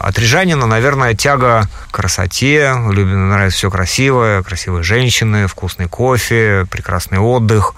От 0.00 0.18
рижанина, 0.18 0.66
наверное, 0.66 1.12
тяга 1.12 1.68
к 1.90 1.94
красоте, 1.94 2.74
любим, 2.90 3.28
нравится 3.28 3.58
все 3.58 3.70
красивое, 3.70 4.42
красивые 4.42 4.82
женщины, 4.82 5.46
вкусный 5.46 5.88
кофе, 5.88 6.66
прекрасный 6.70 7.18
отдых, 7.18 7.74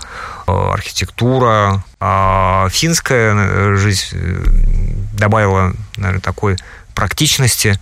э, 0.46 0.52
архитектура. 0.52 1.82
А 1.98 2.68
финская 2.70 3.34
э, 3.34 3.76
жизнь 3.76 4.06
э, 4.12 4.44
добавила, 5.14 5.72
наверное, 5.96 6.20
такой 6.20 6.58
практичности. 6.94 7.80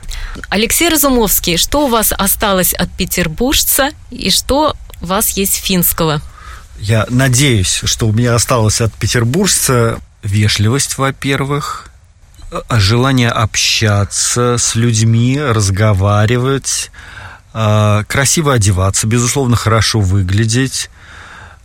Алексей 0.49 0.89
Разумовский, 0.89 1.59
что 1.59 1.85
у 1.85 1.89
вас 1.89 2.11
осталось 2.17 2.73
от 2.73 2.91
петербуржца 2.93 3.91
и 4.11 4.31
что 4.31 4.75
вас 5.07 5.31
есть 5.31 5.55
финского? 5.55 6.21
Я 6.79 7.07
надеюсь, 7.11 7.83
что 7.85 8.09
у 8.09 8.13
меня 8.13 8.35
осталось 8.35 8.81
от 8.81 8.93
петербуржца 8.95 9.99
вежливость, 10.23 10.99
во-первых, 10.99 11.91
желание 12.71 13.31
общаться 13.31 14.57
с 14.59 14.75
людьми, 14.75 15.41
разговаривать, 15.41 16.91
а, 17.53 18.05
красиво 18.05 18.55
одеваться, 18.55 19.07
безусловно, 19.07 19.57
хорошо 19.57 20.01
выглядеть, 20.01 20.91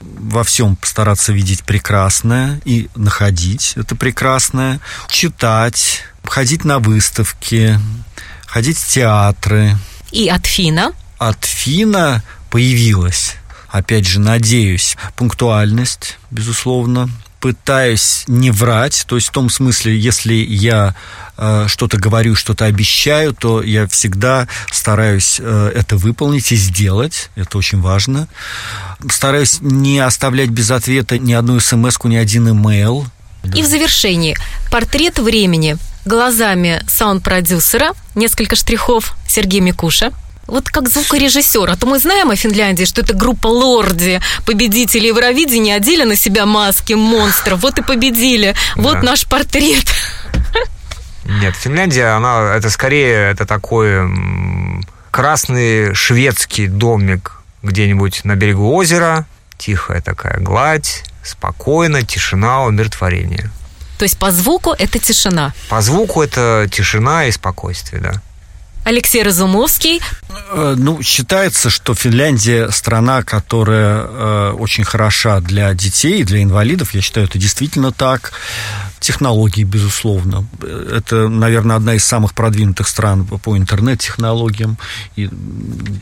во 0.02 0.44
всем 0.44 0.76
постараться 0.76 1.32
видеть 1.32 1.64
прекрасное 1.64 2.62
и 2.66 2.90
находить 2.96 3.74
это 3.76 3.96
прекрасное, 3.96 4.80
читать, 5.08 6.04
ходить 6.24 6.66
на 6.66 6.80
выставки, 6.80 7.80
ходить 8.46 8.78
в 8.78 8.88
театры. 8.88 9.78
И 10.12 10.28
от 10.28 10.46
Фина? 10.46 10.92
От 11.18 11.46
Фина 11.46 12.24
появилась, 12.50 13.36
опять 13.70 14.06
же, 14.06 14.20
надеюсь, 14.20 14.98
пунктуальность, 15.16 16.18
безусловно, 16.32 17.10
пытаюсь 17.46 18.24
не 18.28 18.50
врать, 18.50 19.06
то 19.08 19.18
есть 19.18 19.28
в 19.28 19.32
том 19.32 19.52
смысле, 19.52 19.96
если 19.96 20.34
я 20.34 20.96
э, 21.38 21.66
что-то 21.68 21.98
говорю, 21.98 22.34
что-то 22.34 22.66
обещаю, 22.66 23.34
то 23.34 23.62
я 23.62 23.88
всегда 23.88 24.48
стараюсь 24.72 25.38
э, 25.40 25.72
это 25.76 25.96
выполнить 25.96 26.52
и 26.52 26.56
сделать, 26.56 27.30
это 27.36 27.60
очень 27.60 27.82
важно. 27.82 28.28
Стараюсь 29.12 29.60
не 29.62 30.00
оставлять 30.00 30.50
без 30.50 30.72
ответа 30.72 31.20
ни 31.20 31.34
одну 31.34 31.60
смс 31.60 31.98
ни 32.06 32.16
один 32.16 32.50
имейл. 32.50 33.06
И 33.54 33.62
в 33.62 33.68
завершении. 33.68 34.36
Портрет 34.72 35.20
времени. 35.20 35.78
Глазами 36.04 36.82
саунд-продюсера, 36.88 37.92
несколько 38.16 38.56
штрихов. 38.56 39.16
Сергея 39.28 39.62
Микуша– 39.62 40.12
вот 40.48 40.70
как 40.70 40.90
звукорежиссер, 40.90 41.70
а 41.70 41.76
то 41.76 41.88
мы 41.88 42.00
знаем 42.00 42.30
о 42.30 42.36
Финляндии, 42.36 42.86
что 42.86 43.02
это 43.02 43.14
группа 43.14 43.48
Лорди, 43.48 44.22
победители 44.46 45.08
Евровидения, 45.08 45.76
одели 45.76 46.04
на 46.04 46.16
себя 46.16 46.46
маски 46.46 46.94
монстров, 46.94 47.62
вот 47.62 47.80
и 47.80 47.82
победили, 47.82 48.56
вот 48.76 48.96
да. 48.96 49.02
наш 49.02 49.26
портрет. 49.26 49.86
Нет, 51.26 51.56
Финляндия, 51.56 52.16
она, 52.16 52.56
это 52.56 52.70
скорее, 52.70 53.32
это 53.32 53.46
такой 53.46 54.08
красный 55.10 55.96
шведский 55.96 56.68
домик 56.68 57.42
где-нибудь 57.64 58.26
на 58.26 58.36
берегу 58.36 58.76
озера, 58.76 59.26
тихая 59.58 60.02
такая 60.02 60.40
гладь, 60.40 61.04
спокойно, 61.24 62.04
тишина, 62.04 62.64
умиротворение. 62.64 63.50
То 63.98 64.04
есть 64.04 64.20
по 64.20 64.30
звуку 64.32 64.76
это 64.78 65.00
тишина? 65.00 65.54
По 65.70 65.82
звуку 65.82 66.22
это 66.22 66.68
тишина 66.72 67.26
и 67.26 67.32
спокойствие, 67.32 68.02
да. 68.02 68.22
Алексей 68.86 69.24
Разумовский. 69.24 70.00
Э, 70.52 70.76
ну, 70.78 71.02
считается, 71.02 71.72
что 71.72 71.96
Финляндия 71.96 72.70
страна, 72.70 73.24
которая 73.24 74.06
э, 74.06 74.52
очень 74.52 74.84
хороша 74.84 75.40
для 75.40 75.74
детей, 75.74 76.24
для 76.24 76.44
инвалидов. 76.44 76.94
Я 76.94 77.02
считаю, 77.02 77.26
это 77.26 77.40
действительно 77.40 77.92
так. 77.92 78.32
Технологии, 79.00 79.64
безусловно. 79.64 80.48
Это, 80.62 81.28
наверное, 81.30 81.78
одна 81.78 81.96
из 81.96 82.06
самых 82.06 82.36
продвинутых 82.36 82.88
стран 82.88 83.26
по 83.26 83.58
интернет-технологиям 83.58 84.78
и 85.16 85.30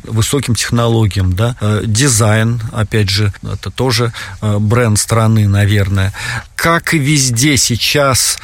высоким 0.03 0.53
технологиям. 0.53 1.33
Да? 1.33 1.55
Э, 1.61 1.83
дизайн, 1.85 2.61
опять 2.73 3.09
же, 3.09 3.31
это 3.41 3.71
тоже 3.71 4.11
бренд 4.41 4.99
страны, 4.99 5.47
наверное. 5.47 6.11
Как 6.57 6.93
и 6.93 6.97
везде 6.97 7.55
сейчас 7.55 8.37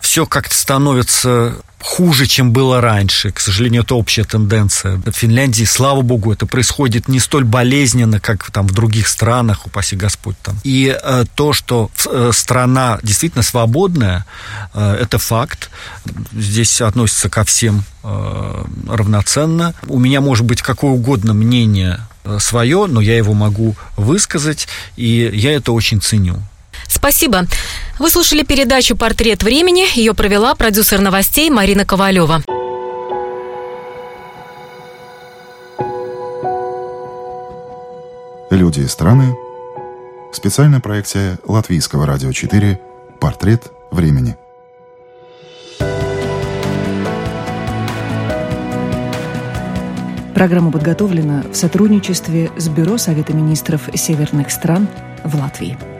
все 0.00 0.24
как-то 0.24 0.54
становится 0.54 1.56
хуже, 1.82 2.26
чем 2.26 2.52
было 2.52 2.80
раньше. 2.80 3.30
К 3.30 3.40
сожалению, 3.40 3.82
это 3.82 3.94
общая 3.94 4.24
тенденция. 4.24 4.96
В 5.04 5.12
Финляндии, 5.12 5.64
слава 5.64 6.02
богу, 6.02 6.32
это 6.32 6.46
происходит 6.46 7.08
не 7.08 7.20
столь 7.20 7.44
болезненно, 7.44 8.20
как 8.20 8.50
там 8.50 8.66
в 8.66 8.72
других 8.72 9.08
странах, 9.08 9.66
упаси 9.66 9.96
Господь 9.96 10.36
там. 10.42 10.56
И 10.62 10.96
э, 11.02 11.24
то, 11.34 11.52
что 11.52 11.90
э, 12.06 12.30
страна 12.32 12.98
действительно 13.02 13.42
свободная, 13.42 14.26
э, 14.74 14.98
это 15.00 15.18
факт. 15.18 15.70
Здесь 16.32 16.80
относится 16.80 17.28
ко 17.28 17.44
всем 17.44 17.84
э, 18.02 18.64
равноценно. 18.88 19.74
У 19.86 19.98
меня 19.98 20.20
может 20.20 20.44
быть 20.44 20.62
какое 20.62 20.92
угодно 20.92 21.32
мнение 21.32 22.00
э, 22.24 22.38
свое, 22.40 22.86
но 22.86 23.00
я 23.00 23.16
его 23.16 23.32
могу 23.32 23.74
высказать, 23.96 24.68
и 24.96 25.30
я 25.32 25.52
это 25.52 25.72
очень 25.72 26.00
ценю. 26.00 26.42
Спасибо. 26.90 27.46
Вы 27.98 28.10
слушали 28.10 28.42
передачу 28.42 28.96
«Портрет 28.96 29.42
времени». 29.42 29.86
Ее 29.96 30.12
провела 30.12 30.54
продюсер 30.54 31.00
новостей 31.00 31.48
Марина 31.48 31.86
Ковалева. 31.86 32.42
Люди 38.50 38.80
и 38.80 38.86
страны. 38.88 39.36
Специальная 40.32 40.80
проекция 40.80 41.38
Латвийского 41.44 42.06
радио 42.06 42.32
4 42.32 42.80
«Портрет 43.20 43.70
времени». 43.92 44.36
Программа 50.34 50.72
подготовлена 50.72 51.44
в 51.52 51.54
сотрудничестве 51.54 52.50
с 52.56 52.68
Бюро 52.68 52.98
Совета 52.98 53.32
министров 53.32 53.82
северных 53.94 54.50
стран 54.50 54.88
в 55.22 55.36
Латвии. 55.36 55.99